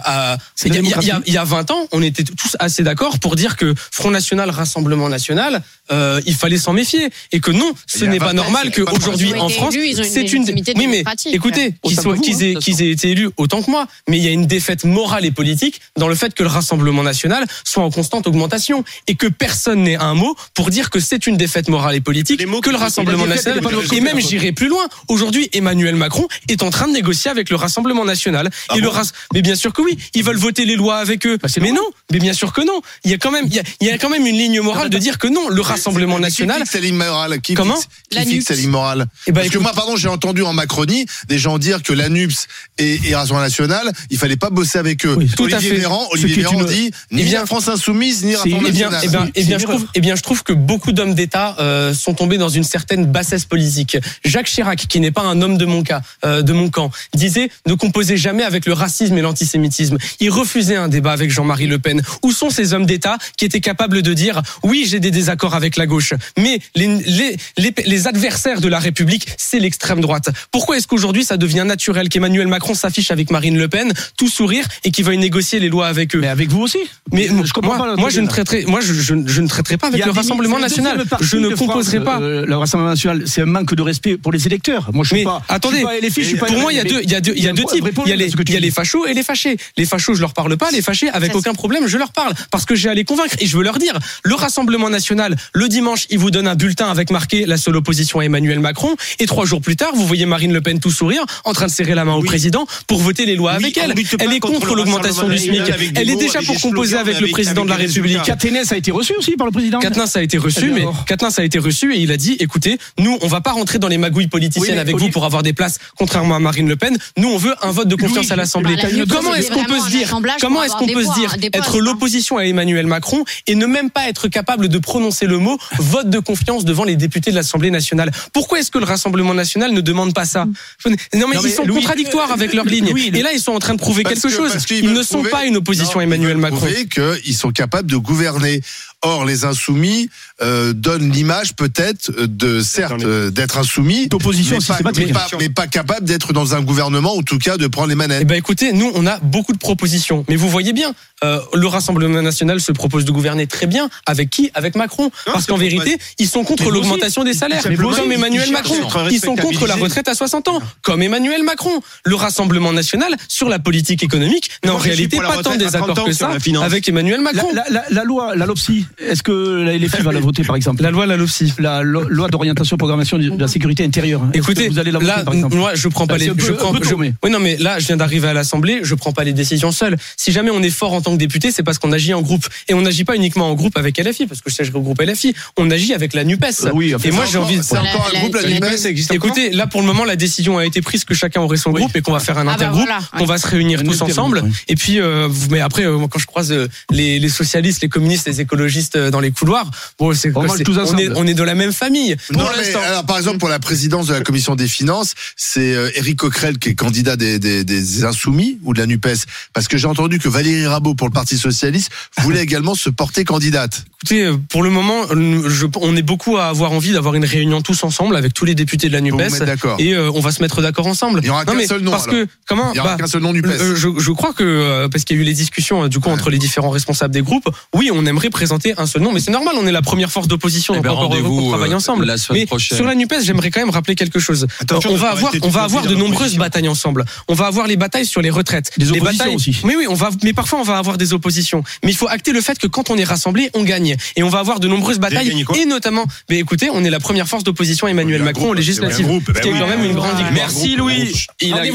il 0.64 0.74
y, 0.74 0.76
a- 0.76 0.76
il 0.76 0.76
y 0.76 0.78
a- 0.78 0.82
démocratie. 0.82 1.10
il 1.26 1.32
y 1.34 1.38
a 1.38 1.44
20 1.44 1.70
ans, 1.70 1.88
on 1.92 2.02
était 2.02 2.24
tous 2.24 2.56
assez 2.58 2.82
d'accord 2.82 3.18
pour 3.18 3.36
dire 3.36 3.56
que 3.56 3.74
Front 3.90 4.10
National, 4.10 4.50
Rassemblement 4.50 5.08
National, 5.08 5.62
euh, 5.92 6.20
il 6.26 6.34
fallait 6.34 6.58
s'en 6.58 6.72
méfier 6.72 7.10
et 7.32 7.40
que 7.40 7.50
non, 7.52 7.72
ce 7.86 8.04
n'est 8.04 8.18
20 8.18 8.26
pas 8.26 8.32
normal 8.32 8.70
qu'aujourd'hui 8.72 9.32
en 9.34 9.48
France, 9.48 9.74
c'est 10.04 10.32
une 10.32 10.44
oui 10.76 10.86
mais 10.88 11.04
écoutez 11.32 11.74
qu'ils 11.84 11.98
hein, 12.00 12.78
aient 12.80 12.90
été 12.90 13.10
élus 13.10 13.30
autant 13.36 13.62
que 13.62 13.70
moi, 13.70 13.86
mais 14.08 14.18
il 14.18 14.24
y 14.24 14.28
a 14.28 14.32
une 14.32 14.46
défaite 14.46 14.84
morale 14.84 15.24
et 15.24 15.30
politique 15.30 15.80
dans 15.96 16.08
le 16.08 16.14
fait 16.14 16.34
que 16.34 16.42
le 16.42 16.48
Rassemblement 16.48 17.02
National 17.02 17.44
soit 17.64 17.82
en 17.84 17.90
constante 17.90 18.26
augmentation 18.26 18.84
et 19.06 19.14
que 19.14 19.26
personne 19.26 19.82
n'ait 19.84 19.96
un 19.96 20.14
mot 20.14 20.34
pour 20.54 20.70
dire 20.70 20.90
que 20.90 21.00
c'est 21.00 21.26
une 21.26 21.36
défaite 21.36 21.68
morale 21.68 21.94
et 21.94 22.00
politique 22.00 22.40
Les 22.40 22.46
mots 22.46 22.60
que 22.60 22.70
le 22.70 22.76
Rassemblement 22.76 23.26
National 23.26 23.60
et 23.92 24.00
même 24.00 24.20
j'irai 24.20 24.52
plus 24.52 24.68
loin. 24.68 24.86
Aujourd'hui, 25.08 25.35
Emmanuel 25.52 25.94
Macron 25.96 26.26
est 26.48 26.62
en 26.62 26.70
train 26.70 26.88
de 26.88 26.92
négocier 26.92 27.30
avec 27.30 27.50
le 27.50 27.56
Rassemblement 27.56 28.04
National 28.04 28.50
et 28.74 28.80
le 28.80 28.88
Rass- 28.88 29.12
mais 29.34 29.42
bien 29.42 29.54
sûr 29.54 29.72
que 29.72 29.82
oui, 29.82 29.96
ils 30.14 30.22
veulent 30.24 30.36
voter 30.36 30.64
les 30.64 30.76
lois 30.76 30.96
avec 30.98 31.26
eux. 31.26 31.38
Bah, 31.42 31.48
mais 31.60 31.72
non, 31.72 31.86
mais 32.12 32.18
bien 32.18 32.32
sûr 32.32 32.52
que 32.52 32.60
non. 32.60 32.80
Il 33.04 33.10
y 33.10 33.14
a 33.14 33.18
quand 33.18 33.30
même 33.30 33.46
il 33.46 33.54
y 33.54 33.58
a, 33.58 33.62
il 33.80 33.86
y 33.86 33.90
a 33.90 33.98
quand 33.98 34.08
même 34.10 34.26
une 34.26 34.36
ligne 34.36 34.60
morale 34.60 34.90
de 34.90 34.98
dire 34.98 35.18
que 35.18 35.28
non, 35.28 35.48
le 35.48 35.60
Rassemblement 35.60 36.16
Qui 36.16 36.22
National 36.22 36.58
fixe 36.62 36.74
la 36.74 36.80
ligne 36.80 36.96
morale? 36.96 37.40
Qui 37.40 37.54
Comment? 37.54 37.74
fixe, 37.76 37.88
qui 38.10 38.14
La 38.16 38.22
fixe 38.22 38.34
NUPS. 38.34 38.50
la 38.50 38.56
ligne 38.56 38.70
morale? 38.70 39.06
Eh 39.26 39.32
Parce 39.32 39.48
que 39.48 39.58
moi, 39.58 39.72
pardon, 39.74 39.96
j'ai 39.96 40.08
entendu 40.08 40.42
en 40.42 40.52
Macronie 40.52 41.06
des 41.28 41.38
gens 41.38 41.58
dire 41.58 41.82
que 41.82 41.92
la 41.92 42.08
NUPS 42.08 42.46
et, 42.78 43.00
et 43.08 43.14
Rassemblement 43.14 43.44
National, 43.44 43.92
il 44.10 44.18
fallait 44.18 44.36
pas 44.36 44.50
bosser 44.50 44.78
avec 44.78 45.04
eux. 45.06 45.14
Oui, 45.18 45.28
tout 45.36 45.44
à 45.44 45.46
Olivier 45.46 45.70
fait. 45.70 45.76
Véran, 45.76 46.06
Olivier 46.12 46.34
qui 46.34 46.40
Véran 46.40 46.60
une- 46.60 46.66
dit 46.66 46.90
ni 47.10 47.22
Eh 47.22 47.24
bien- 47.24 47.40
la 47.40 47.46
France 47.46 47.68
Insoumise, 47.68 48.24
ni 48.24 48.34
Rassemblement 48.36 48.62
Eh 48.68 48.72
bien, 48.72 48.90
National. 48.90 49.30
eh 49.34 49.40
bien, 49.40 49.42
eh 49.42 49.44
bien, 49.44 49.58
je 49.58 49.64
trouve, 49.64 49.86
eh 49.94 50.00
bien, 50.00 50.16
je 50.16 50.22
trouve 50.22 50.42
que 50.42 50.52
beaucoup 50.52 50.92
d'hommes 50.92 51.14
d'État 51.14 51.56
euh, 51.58 51.94
sont 51.94 52.14
tombés 52.14 52.38
dans 52.38 52.48
une 52.48 52.64
certaine 52.64 53.06
bassesse 53.06 53.44
politique. 53.44 53.96
Jacques 54.24 54.46
Chirac, 54.46 54.86
qui 54.88 55.00
n'est 55.00 55.10
pas 55.10 55.22
un 55.26 55.40
homme 55.42 55.58
de 55.58 55.64
mon 55.66 55.82
cas, 55.82 56.00
euh, 56.24 56.42
de 56.42 56.52
mon 56.52 56.70
camp, 56.70 56.90
disait 57.14 57.50
ne 57.66 57.74
composez 57.74 58.16
jamais 58.16 58.42
avec 58.44 58.66
le 58.66 58.72
racisme 58.72 59.16
et 59.18 59.22
l'antisémitisme. 59.22 59.98
Il 60.20 60.30
refusait 60.30 60.76
un 60.76 60.88
débat 60.88 61.12
avec 61.12 61.30
Jean-Marie 61.30 61.66
Le 61.66 61.78
Pen. 61.78 62.02
Où 62.22 62.32
sont 62.32 62.50
ces 62.50 62.72
hommes 62.72 62.86
d'État 62.86 63.18
qui 63.36 63.44
étaient 63.44 63.60
capables 63.60 64.02
de 64.02 64.14
dire 64.14 64.42
oui, 64.62 64.86
j'ai 64.88 65.00
des 65.00 65.10
désaccords 65.10 65.54
avec 65.54 65.76
la 65.76 65.86
gauche, 65.86 66.14
mais 66.38 66.60
les, 66.74 66.86
les, 67.06 67.36
les, 67.56 67.74
les 67.84 68.06
adversaires 68.06 68.60
de 68.60 68.68
la 68.68 68.78
République, 68.78 69.26
c'est 69.36 69.58
l'extrême 69.60 70.00
droite. 70.00 70.28
Pourquoi 70.50 70.76
est-ce 70.76 70.86
qu'aujourd'hui 70.86 71.24
ça 71.24 71.36
devient 71.36 71.64
naturel 71.66 72.08
qu'Emmanuel 72.08 72.48
Macron 72.48 72.74
s'affiche 72.74 73.10
avec 73.10 73.30
Marine 73.30 73.56
Le 73.58 73.68
Pen, 73.68 73.92
tout 74.16 74.28
sourire, 74.28 74.66
et 74.84 74.90
qu'il 74.90 75.04
veuille 75.04 75.18
négocier 75.18 75.58
les 75.60 75.68
lois 75.68 75.86
avec 75.86 76.14
eux? 76.14 76.20
Mais 76.20 76.28
avec 76.28 76.48
vous 76.50 76.60
aussi. 76.62 76.78
mais 77.12 77.28
je 77.28 77.52
comprends 77.52 77.76
moi, 77.76 77.96
pas. 77.96 78.08
je 78.10 78.20
ne 78.20 78.26
traiterai, 78.26 78.64
moi, 78.66 78.80
je, 78.80 78.92
je, 78.94 79.14
je 79.26 79.40
ne 79.40 79.48
traiterai 79.48 79.76
pas 79.76 79.88
avec 79.88 80.04
le 80.04 80.10
Rassemblement 80.10 80.58
National. 80.58 81.04
Je 81.20 81.36
ne 81.36 81.48
France, 81.50 81.58
composerai 81.58 82.00
pas. 82.02 82.20
euh, 82.20 82.44
le 82.46 82.56
Rassemblement 82.56 82.90
National, 82.90 83.22
c'est 83.26 83.42
un 83.42 83.46
manque 83.46 83.74
de 83.74 83.82
respect 83.82 84.16
pour 84.16 84.32
les 84.32 84.46
électeurs. 84.46 84.90
Moi, 84.92 85.04
je 85.06 85.14
suis 85.14 85.18
Mais 85.18 85.24
pas. 85.24 85.42
attendez, 85.48 85.76
je 85.76 85.80
suis 85.80 85.86
pas 86.00 86.06
LFI, 86.06 86.22
je 86.22 86.28
suis 86.28 86.36
pas 86.36 86.46
pour 86.46 86.58
moi, 86.58 86.72
il 86.72 86.76
y 86.76 86.80
a 86.80 86.84
deux, 86.84 87.00
il 87.02 87.10
y 87.10 87.14
a 87.14 87.20
deux, 87.20 87.32
il 87.36 87.42
y 87.42 87.48
a 87.48 87.52
deux 87.52 87.62
un 87.62 87.66
types. 87.66 87.84
Il 88.04 88.10
y 88.10 88.12
a 88.12 88.16
les, 88.16 88.28
il 88.28 88.52
y 88.52 88.56
a 88.56 88.60
les 88.60 88.70
fachos 88.70 89.06
et 89.06 89.14
les 89.14 89.22
fâchés. 89.22 89.56
Les 89.76 89.84
fachos, 89.86 90.14
je 90.14 90.20
leur 90.20 90.32
parle 90.34 90.56
pas. 90.56 90.70
Les 90.70 90.82
fâchés, 90.82 91.08
avec 91.10 91.34
aucun 91.34 91.54
problème, 91.54 91.86
je 91.86 91.96
leur 91.98 92.12
parle 92.12 92.34
parce 92.50 92.64
que 92.64 92.74
j'ai 92.74 92.88
à 92.88 92.94
les 92.94 93.04
convaincre 93.04 93.36
et 93.40 93.46
je 93.46 93.56
veux 93.56 93.62
leur 93.62 93.78
dire. 93.78 93.98
Le 94.22 94.34
Rassemblement 94.34 94.90
National, 94.90 95.36
le 95.52 95.68
dimanche, 95.68 96.06
il 96.10 96.18
vous 96.18 96.30
donne 96.30 96.48
un 96.48 96.54
bulletin 96.54 96.88
avec 96.90 97.10
marqué 97.10 97.46
la 97.46 97.56
seule 97.56 97.76
opposition 97.76 98.20
à 98.20 98.24
Emmanuel 98.24 98.60
Macron 98.60 98.96
et 99.18 99.26
trois 99.26 99.44
jours 99.46 99.60
plus 99.60 99.76
tard, 99.76 99.92
vous 99.94 100.06
voyez 100.06 100.26
Marine 100.26 100.52
Le 100.52 100.60
Pen 100.60 100.80
tout 100.80 100.90
sourire, 100.90 101.24
en 101.44 101.52
train 101.52 101.66
de 101.66 101.70
serrer 101.72 101.94
la 101.94 102.04
main 102.04 102.14
au 102.14 102.20
Oui. 102.20 102.26
président 102.26 102.66
pour 102.86 103.00
voter 103.00 103.26
les 103.26 103.36
lois 103.36 103.52
Oui, 103.58 103.64
avec 103.64 103.78
elle. 103.78 103.94
Elle 104.20 104.32
est 104.32 104.40
contre 104.40 104.74
l'augmentation 104.74 105.28
du 105.28 105.38
SMIC. 105.38 105.62
Elle 105.94 106.10
est 106.10 106.16
déjà 106.16 106.40
pour 106.42 106.60
composer 106.60 106.96
avec 106.96 107.20
le 107.20 107.28
président 107.28 107.64
de 107.64 107.70
la 107.70 107.76
République. 107.76 108.22
Caténès 108.22 108.70
a 108.72 108.76
été 108.76 108.90
reçu 108.90 109.14
aussi 109.18 109.36
par 109.36 109.46
le 109.46 109.52
président. 109.52 109.78
Quatennens 109.78 110.16
a 110.16 110.22
été 110.22 110.38
reçu, 110.38 110.70
mais. 110.72 110.84
Quatennens 111.06 111.38
a 111.38 111.44
été 111.44 111.58
reçu 111.58 111.94
et 111.94 111.98
il 111.98 112.10
a 112.12 112.16
dit 112.16 112.36
écoutez, 112.40 112.78
nous, 112.98 113.18
on 113.20 113.28
va 113.28 113.40
pas 113.40 113.52
rentrer 113.52 113.78
dans 113.78 113.88
les 113.88 113.98
magouilles 113.98 114.26
politiciennes 114.26 114.78
avec 114.78 114.95
vous 114.96 115.10
pour 115.10 115.24
avoir 115.24 115.42
des 115.42 115.52
places, 115.52 115.78
contrairement 115.96 116.34
à 116.36 116.38
Marine 116.38 116.68
Le 116.68 116.76
Pen. 116.76 116.96
Nous, 117.16 117.28
on 117.28 117.36
veut 117.38 117.54
un 117.62 117.70
vote 117.70 117.88
de 117.88 117.96
confiance 117.96 118.30
à 118.30 118.36
l'Assemblée. 118.36 118.76
Comment 119.08 119.34
est-ce 119.34 119.50
qu'on 119.50 119.64
peut 119.64 119.80
se 119.80 119.88
dire 119.90 120.18
Comment 120.40 120.62
est-ce 120.62 120.74
qu'on 120.76 120.86
peut 120.86 121.04
se 121.04 121.14
dire 121.14 121.36
des 121.38 121.50
être 121.52 121.76
hein. 121.76 121.80
l'opposition 121.80 122.38
à 122.38 122.44
Emmanuel 122.44 122.86
Macron 122.86 123.24
et 123.46 123.54
ne 123.54 123.66
même 123.66 123.90
pas 123.90 124.08
être 124.08 124.28
capable 124.28 124.68
de 124.68 124.78
prononcer 124.78 125.26
le 125.26 125.38
mot 125.38 125.58
vote 125.78 126.10
de 126.10 126.18
confiance 126.18 126.64
devant 126.64 126.84
les 126.84 126.96
députés 126.96 127.30
de 127.30 127.36
l'Assemblée 127.36 127.70
nationale? 127.70 128.10
Pourquoi 128.32 128.60
est-ce 128.60 128.70
que 128.70 128.78
le 128.78 128.84
Rassemblement 128.84 129.34
national 129.34 129.72
ne 129.72 129.80
demande 129.80 130.14
pas 130.14 130.24
ça? 130.24 130.44
Non, 130.44 130.54
mais 130.86 130.96
Non, 131.18 131.26
mais 131.28 131.36
ils 131.42 131.50
sont 131.50 131.64
Louis, 131.64 131.76
contradictoires 131.80 132.32
avec 132.32 132.52
leur 132.52 132.64
ligne. 132.64 132.90
Louis, 132.90 133.10
Et 133.14 133.22
là, 133.22 133.32
ils 133.32 133.40
sont 133.40 133.52
en 133.52 133.58
train 133.58 133.74
de 133.74 133.78
prouver 133.80 134.04
quelque 134.04 134.22
que- 134.22 134.28
chose. 134.28 134.52
Ils 134.70 134.92
ne 134.92 135.02
sont 135.02 135.22
pas 135.22 135.44
une 135.44 135.56
opposition 135.56 135.98
à 136.00 136.02
ils 136.02 136.06
Emmanuel 136.06 136.36
Macron. 136.36 136.58
prouver 136.58 136.86
qu'ils 136.86 137.34
sont 137.36 137.50
capables 137.50 137.90
de 137.90 137.96
gouverner. 137.96 138.60
Or, 139.02 139.24
les 139.24 139.44
insoumis 139.44 140.08
euh, 140.40 140.72
donnent 140.72 141.10
l'image 141.12 141.54
peut-être 141.54 142.10
de 142.10 142.60
certes 142.60 143.04
euh, 143.04 143.30
d'être 143.30 143.58
insoumis, 143.58 144.08
D'opposition 144.08 144.56
mais 144.58 144.82
pas, 144.82 144.90
mais, 144.96 145.12
pas, 145.12 145.26
mais 145.38 145.48
pas 145.50 145.66
capable 145.66 146.06
d'être 146.06 146.32
dans 146.32 146.54
un 146.54 146.62
gouvernement, 146.62 147.14
ou 147.14 147.20
en 147.20 147.22
tout 147.22 147.38
cas 147.38 147.56
de 147.58 147.66
prendre 147.66 147.88
les 147.88 147.94
Eh 147.94 147.96
manettes. 147.96 148.26
ben 148.26 148.36
écoutez, 148.36 148.72
nous 148.72 148.90
on 148.94 149.06
a 149.06 149.18
beaucoup 149.18 149.52
de 149.52 149.58
propositions, 149.58 150.24
mais 150.28 150.36
vous 150.36 150.48
voyez 150.48 150.72
bien, 150.72 150.94
euh, 151.24 151.40
le 151.54 151.66
Rassemblement 151.66 152.20
national 152.22 152.60
se 152.60 152.72
propose 152.72 153.04
de 153.04 153.10
gouverner 153.10 153.46
très 153.46 153.66
bien. 153.66 153.88
Avec 154.06 154.30
qui? 154.30 154.50
Avec 154.54 154.74
Macron. 154.76 155.10
Parce 155.26 155.46
qu'en 155.46 155.56
vérité, 155.56 155.96
ils 156.18 156.28
sont 156.28 156.44
contre 156.44 156.70
l'augmentation 156.70 157.24
des 157.24 157.32
salaires, 157.34 157.62
comme 157.62 158.12
Emmanuel 158.12 158.44
ils 158.48 158.52
Macron. 158.52 158.74
Ils 159.10 159.20
sont 159.20 159.34
contre 159.36 159.66
la 159.66 159.76
retraite 159.76 160.08
à 160.08 160.14
60 160.14 160.48
ans, 160.48 160.60
comme 160.82 161.02
Emmanuel 161.02 161.42
Macron. 161.42 161.80
Le 162.04 162.14
Rassemblement 162.14 162.72
national 162.72 163.14
sur 163.28 163.48
la 163.48 163.58
politique 163.58 164.02
économique 164.02 164.50
n'a 164.64 164.74
en 164.74 164.78
réalité 164.78 165.16
pas 165.16 165.42
tant 165.42 165.56
30 165.56 165.98
ans 165.98 166.04
que 166.04 166.12
ça 166.12 166.30
avec 166.62 166.88
Emmanuel 166.88 167.20
Macron. 167.20 167.48
la, 167.54 167.64
la, 167.70 167.84
la 167.90 168.04
loi, 168.04 168.36
la 168.36 168.46
LOPSI, 168.46 168.86
est-ce 168.98 169.22
que 169.22 169.62
la 169.62 169.76
LFI 169.76 170.02
va 170.02 170.12
la 170.12 170.20
voter 170.20 170.44
par 170.44 170.56
exemple? 170.56 170.82
La 170.82 170.90
loi, 170.90 171.06
la 171.06 171.16
LOPSI. 171.16 171.54
La 171.58 171.82
lo- 171.82 172.08
loi 172.08 172.28
d'orientation 172.28 172.76
et 172.76 172.78
programmation 172.78 173.18
de 173.18 173.38
la 173.40 173.48
sécurité 173.48 173.84
intérieure. 173.84 174.22
Écoutez, 174.34 174.68
vous 174.68 174.78
allez 174.78 174.90
la 174.90 174.98
voter 174.98 175.10
là, 175.16 175.24
par 175.24 175.34
exemple? 175.34 175.56
moi, 175.56 175.74
je 175.74 175.88
prends 175.88 176.06
pas 176.06 176.18
les. 176.18 176.28
peu- 176.30 176.42
je 176.44 176.52
prends, 176.52 176.74
je- 176.74 176.94
Oui, 176.94 177.14
non, 177.30 177.38
mais 177.40 177.56
là, 177.56 177.78
je 177.78 177.86
viens 177.86 177.96
d'arriver 177.96 178.28
à 178.28 178.32
l'Assemblée, 178.34 178.80
je 178.82 178.94
prends 178.94 179.12
pas 179.12 179.24
les 179.24 179.32
décisions 179.32 179.72
seul. 179.72 179.96
Si 180.16 180.32
jamais 180.32 180.50
on 180.50 180.62
est 180.62 180.70
fort 180.70 180.92
en 180.92 181.00
tant 181.06 181.12
que 181.12 181.18
député, 181.18 181.52
c'est 181.52 181.62
parce 181.62 181.78
qu'on 181.78 181.92
agit 181.92 182.12
en 182.14 182.20
groupe. 182.22 182.46
Et 182.68 182.74
on 182.74 182.80
n'agit 182.82 183.04
pas 183.04 183.14
uniquement 183.16 183.48
en 183.50 183.54
groupe 183.54 183.76
avec 183.78 183.98
LFI, 183.98 184.26
parce 184.26 184.40
que 184.40 184.50
je 184.50 184.54
sais, 184.56 184.64
je 184.64 184.72
regroupe 184.72 185.00
LFI. 185.00 185.34
On 185.56 185.70
agit 185.70 185.94
avec 185.94 186.14
la 186.14 186.24
NUPES. 186.24 186.44
Euh, 186.64 186.70
oui, 186.74 186.94
enfin, 186.94 187.08
Et 187.08 187.12
moi, 187.12 187.24
C'est 187.26 187.32
j'ai 187.32 187.38
encore- 187.38 187.50
envie. 187.50 187.60
C'est 187.62 187.78
encore 187.78 188.10
un 188.14 188.18
groupe, 188.20 188.34
la, 188.34 188.42
la- 188.42 188.48
NUPES 188.60 188.84
existe 188.86 189.12
Écoutez, 189.12 189.50
là 189.50 189.66
pour 189.66 189.80
le 189.82 189.86
moment, 189.86 190.04
la 190.04 190.16
décision 190.16 190.58
a 190.58 190.66
été 190.66 190.82
prise 190.82 191.04
que 191.04 191.14
chacun 191.14 191.40
aurait 191.40 191.56
son 191.56 191.70
Oui. 191.70 191.80
groupe 191.82 191.94
et 191.96 192.02
qu'on 192.02 192.12
va 192.12 192.18
faire 192.20 192.38
un 192.38 192.42
Ah 192.42 192.44
bah 192.44 192.52
intergroupe, 192.54 192.86
voilà, 192.86 192.98
ouais. 193.00 193.18
qu'on 193.18 193.24
va 193.26 193.38
se 193.38 193.46
réunir 193.46 193.80
Un 193.80 193.84
tous 193.84 194.02
ensemble. 194.02 194.42
Et 194.68 194.74
puis, 194.74 195.00
euh, 195.00 195.28
vous- 195.30 195.48
mais 195.50 195.60
après, 195.60 195.84
euh, 195.84 195.96
moi, 195.96 196.08
quand 196.10 196.18
je 196.18 196.26
croise 196.26 196.50
euh, 196.52 196.66
les, 196.90 197.18
les 197.20 197.28
socialistes, 197.28 197.82
les 197.82 197.88
communistes, 197.88 198.26
les 198.26 198.40
écologistes 198.40 198.96
euh, 198.96 199.10
dans 199.12 199.20
les 199.20 199.30
couloirs, 199.30 199.70
bon, 199.98 200.12
c'est 200.14 200.32
On 200.34 200.40
on 200.40 200.98
est, 200.98 201.08
on 201.14 201.26
est 201.26 201.34
de 201.34 201.42
la 201.44 201.54
même 201.54 201.72
famille. 201.72 202.16
Pour 202.32 202.42
Non, 202.42 202.48
mais 202.58 202.74
alors, 202.74 203.04
par 203.06 203.16
exemple, 203.18 203.38
pour 203.38 203.48
la 203.48 203.58
présidence 203.60 204.08
de 204.08 204.14
la 204.14 204.20
commission 204.22 204.56
des 204.56 204.66
finances, 204.68 205.14
c'est 205.36 205.74
euh, 205.74 205.90
Éric 205.94 206.16
Coquerel 206.16 206.58
qui 206.58 206.70
est 206.70 206.74
candidat 206.74 207.14
des, 207.16 207.38
des, 207.38 207.62
des 207.62 208.04
Insoumis 208.04 208.58
ou 208.64 208.74
de 208.74 208.78
la 208.80 208.86
NUPES. 208.86 209.26
Parce 209.52 209.68
que 209.68 209.76
j'ai 209.76 209.86
entendu 209.86 210.18
que 210.18 210.28
Valérie 210.28 210.66
Rabault, 210.66 210.94
pour 210.96 211.06
le 211.08 211.12
Parti 211.12 211.38
Socialiste, 211.38 211.90
voulait 212.18 212.42
également 212.42 212.74
se 212.74 212.90
porter 212.90 213.24
candidate. 213.24 213.84
Écoutez, 214.02 214.24
euh, 214.24 214.36
pour 214.50 214.62
le 214.62 214.70
moment, 214.70 215.02
je- 215.08 215.66
on 215.80 215.96
est 215.96 216.02
beaucoup 216.02 216.36
à 216.36 216.46
avoir 216.46 216.72
envie 216.72 216.92
d'avoir 216.92 217.14
une 217.14 217.24
réunion 217.24 217.62
tous 217.62 217.82
ensemble 217.84 218.16
avec 218.16 218.34
tous 218.34 218.44
les 218.44 218.54
députés 218.54 218.88
de 218.88 218.92
la 218.92 219.00
Vous 219.00 219.08
vous 219.10 219.16
Nupes 219.16 219.66
et 219.78 219.94
euh, 219.94 220.10
on 220.14 220.20
va 220.20 220.30
se 220.32 220.42
mettre 220.42 220.62
d'accord 220.62 220.86
ensemble. 220.86 221.20
Il 221.22 221.26
y 221.26 221.30
aura 221.30 221.44
Non, 221.44 221.52
qu'un 221.52 221.58
mais 221.58 221.66
seul 221.66 221.80
nom, 221.82 221.90
Parce 221.92 222.08
alors. 222.08 222.24
que 222.24 222.28
comment 222.46 222.72
Il 222.72 222.76
y 222.76 222.80
aura 222.80 222.90
bah, 222.90 222.96
qu'un 222.98 223.06
seul 223.06 223.22
nom 223.22 223.32
NUPES. 223.32 223.46
euh, 223.48 223.74
je, 223.76 223.88
je 223.98 224.10
crois 224.12 224.32
que 224.32 224.42
euh, 224.44 224.88
parce 224.88 225.04
qu'il 225.04 225.16
y 225.16 225.18
a 225.18 225.22
eu 225.22 225.24
les 225.24 225.32
discussions 225.34 225.84
euh, 225.84 225.88
du 225.88 225.98
coup 226.00 226.10
entre 226.10 226.30
les 226.30 226.38
différents 226.38 226.70
responsables 226.70 227.12
des 227.14 227.22
groupes, 227.22 227.48
oui, 227.74 227.90
on 227.92 228.04
aimerait 228.06 228.30
présenter 228.30 228.74
un 228.78 228.86
seul 228.86 229.02
nom, 229.02 229.12
mais 229.12 229.20
c'est 229.20 229.30
normal, 229.30 229.54
on 229.58 229.66
est 229.66 229.72
la 229.72 229.82
première 229.82 230.10
force 230.10 230.28
d'opposition, 230.28 230.74
Eh 230.76 230.80
ben, 230.80 230.90
encore 230.90 231.10
qu'on 231.10 231.48
travaille 231.48 231.74
ensemble. 231.74 232.04
la 232.04 232.16
semaine 232.18 232.42
mais 232.42 232.46
prochaine. 232.46 232.76
sur 232.76 232.86
la 232.86 232.94
Nupes, 232.94 233.14
j'aimerais 233.22 233.50
quand 233.50 233.60
même 233.60 233.70
rappeler 233.70 233.94
quelque 233.94 234.18
chose. 234.18 234.46
Attention 234.60 234.90
on 234.92 234.96
va 234.96 235.10
avoir, 235.10 235.32
on 235.42 235.48
va 235.48 235.62
avoir 235.62 235.84
de 235.86 235.94
nombreuses 235.94 236.36
batailles 236.36 236.68
ensemble. 236.68 237.04
On 237.28 237.34
va 237.34 237.46
avoir 237.46 237.66
les 237.66 237.76
batailles 237.76 238.06
sur 238.06 238.22
les 238.22 238.30
retraites, 238.30 238.70
Des 238.78 238.84
les 238.84 238.92
oppositions 238.92 239.24
batailles. 239.24 239.34
aussi. 239.36 239.56
Oui, 239.64 239.74
oui, 239.76 239.86
on 239.88 239.94
va, 239.94 240.10
mais 240.22 240.32
parfois 240.32 240.60
on 240.60 240.64
va 240.64 240.78
avoir 240.78 240.85
des 240.96 241.12
oppositions. 241.12 241.64
Mais 241.84 241.90
il 241.90 241.96
faut 241.96 242.06
acter 242.08 242.30
le 242.32 242.40
fait 242.40 242.56
que 242.58 242.68
quand 242.68 242.88
on 242.90 242.96
est 242.96 243.04
rassemblé, 243.04 243.50
on 243.54 243.64
gagne. 243.64 243.96
Et 244.14 244.22
on 244.22 244.28
va 244.28 244.38
avoir 244.38 244.60
de 244.60 244.68
nombreuses 244.68 245.00
batailles. 245.00 245.44
Et 245.56 245.64
notamment, 245.66 246.04
mais 246.30 246.38
écoutez, 246.38 246.68
on 246.72 246.84
est 246.84 246.90
la 246.90 247.00
première 247.00 247.26
force 247.26 247.42
d'opposition 247.42 247.88
à 247.88 247.90
Emmanuel 247.90 248.22
Macron 248.22 248.42
groupe, 248.42 248.50
aux 248.52 248.54
législatives. 248.54 249.06
Ce 249.06 249.40
qui 249.40 249.48
est 249.48 249.52
ben 249.52 249.58
quand 249.60 249.66
même 249.66 249.84
une 249.84 249.94
grande 249.94 250.16
victoire. 250.16 250.32
Merci 250.32 250.76
Louis. 250.76 251.26
Il 251.40 251.52
a- 251.54 251.66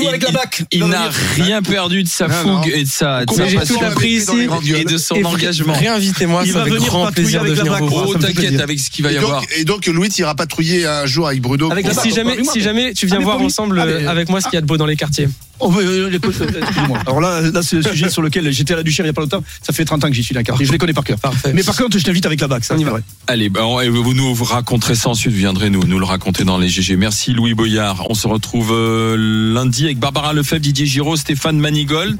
il- 0.71 0.87
n'a 0.87 1.09
rien 1.35 1.61
perdu 1.61 2.03
de 2.03 2.07
sa 2.07 2.27
Non, 2.27 2.43
non. 2.45 2.61
fougue 2.63 2.71
et 2.73 2.83
de 2.83 2.89
sa, 2.89 3.25
de 3.25 3.33
sa 3.33 3.47
j'ai 3.47 3.57
passion 3.57 3.75
ici. 4.03 4.47
et 4.75 4.85
de 4.85 4.97
son 4.97 5.15
Et 5.15 5.23
engagement. 5.25 5.73
Réinvitez-moi, 5.73 6.43
Il 6.45 6.53
ça 6.53 6.63
venir 6.63 6.79
grand 6.85 7.11
plaisir 7.11 7.43
de 7.43 7.51
venir 7.53 7.77
vous 7.77 7.87
voir. 7.87 8.05
Oh, 8.07 8.13
fait 8.13 8.19
t'inquiète 8.19 8.59
avec 8.61 8.79
ce 8.79 8.89
qui 8.89 9.01
va 9.01 9.11
Et 9.11 9.15
y 9.15 9.17
avoir. 9.17 9.41
donc, 9.41 9.49
et 9.57 9.63
donc, 9.65 9.85
Louis, 9.87 10.09
tu 10.09 10.21
n'iras 10.21 10.35
patrouiller 10.35 10.85
un 10.85 11.05
jour 11.05 11.27
avec 11.27 11.41
Bruno. 11.41 11.71
Si 12.01 12.11
jamais, 12.11 12.37
si 12.43 12.93
tu 12.93 13.05
viens 13.07 13.17
Ah, 13.19 13.23
voir 13.23 13.41
ensemble 13.41 13.79
Ah, 13.79 13.85
euh, 13.85 14.07
avec 14.07 14.29
moi 14.29 14.39
ce 14.41 14.45
qu'il 14.47 14.55
y 14.55 14.57
a 14.57 14.61
de 14.61 14.65
beau 14.67 14.77
dans 14.77 14.85
les 14.85 14.95
quartiers. 14.95 15.27
Oh, 15.61 15.71
euh, 15.77 16.09
les- 16.09 16.17
euh, 16.17 16.59
excusez-moi. 16.61 16.99
Alors 17.05 17.21
là, 17.21 17.41
là 17.41 17.61
c'est 17.63 17.77
le 17.77 17.83
sujet 17.83 18.09
sur 18.09 18.21
lequel 18.21 18.51
j'étais 18.51 18.73
à 18.73 18.77
la 18.77 18.83
Duchère 18.83 19.05
il 19.05 19.09
y 19.09 19.11
a 19.11 19.13
pas 19.13 19.21
longtemps. 19.21 19.43
Ça 19.61 19.73
fait 19.73 19.85
30 19.85 20.03
ans 20.03 20.07
que 20.07 20.13
j'y 20.13 20.23
suis 20.23 20.33
d'accord. 20.35 20.59
Et 20.61 20.65
je 20.65 20.71
les 20.71 20.77
connais 20.77 20.93
par 20.93 21.03
cœur. 21.03 21.19
Parfait. 21.19 21.51
Mais 21.53 21.63
par 21.63 21.75
contre, 21.75 21.97
je 21.97 22.03
t'invite 22.03 22.25
avec 22.25 22.41
la 22.41 22.47
bague. 22.47 22.63
Ça, 22.63 22.73
On 22.73 22.77
y 22.77 22.79
c'est 22.79 22.85
va. 22.85 22.91
vrai. 22.91 23.03
Allez, 23.27 23.51
on- 23.59 23.79
et 23.81 23.89
vous 23.89 24.13
nous 24.13 24.33
vous 24.33 24.43
raconterez 24.45 24.95
ça 24.95 25.09
ensuite, 25.09 25.31
vous 25.33 25.37
viendrez 25.39 25.69
nous, 25.69 25.83
nous 25.85 25.99
le 25.99 26.05
raconter 26.05 26.43
dans 26.43 26.57
les 26.57 26.67
GG. 26.69 26.95
Merci 26.95 27.33
Louis 27.33 27.53
Boyard. 27.53 28.05
On 28.09 28.13
se 28.15 28.27
retrouve 28.27 28.71
euh, 28.73 29.15
lundi 29.53 29.85
avec 29.85 29.99
Barbara 29.99 30.33
Lefebvre, 30.33 30.61
Didier 30.61 30.85
Giraud, 30.85 31.15
Stéphane 31.15 31.57
Manigold. 31.59 32.17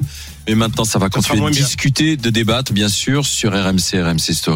Mais 0.48 0.56
maintenant, 0.56 0.84
ça 0.84 0.98
va 0.98 1.08
continuer 1.08 1.38
de 1.46 1.50
bien. 1.50 1.64
discuter, 1.64 2.16
de 2.16 2.28
débattre, 2.28 2.72
bien 2.72 2.88
sûr, 2.88 3.24
sur 3.24 3.52
RMC, 3.52 4.02
RMC 4.02 4.18
Story. 4.34 4.50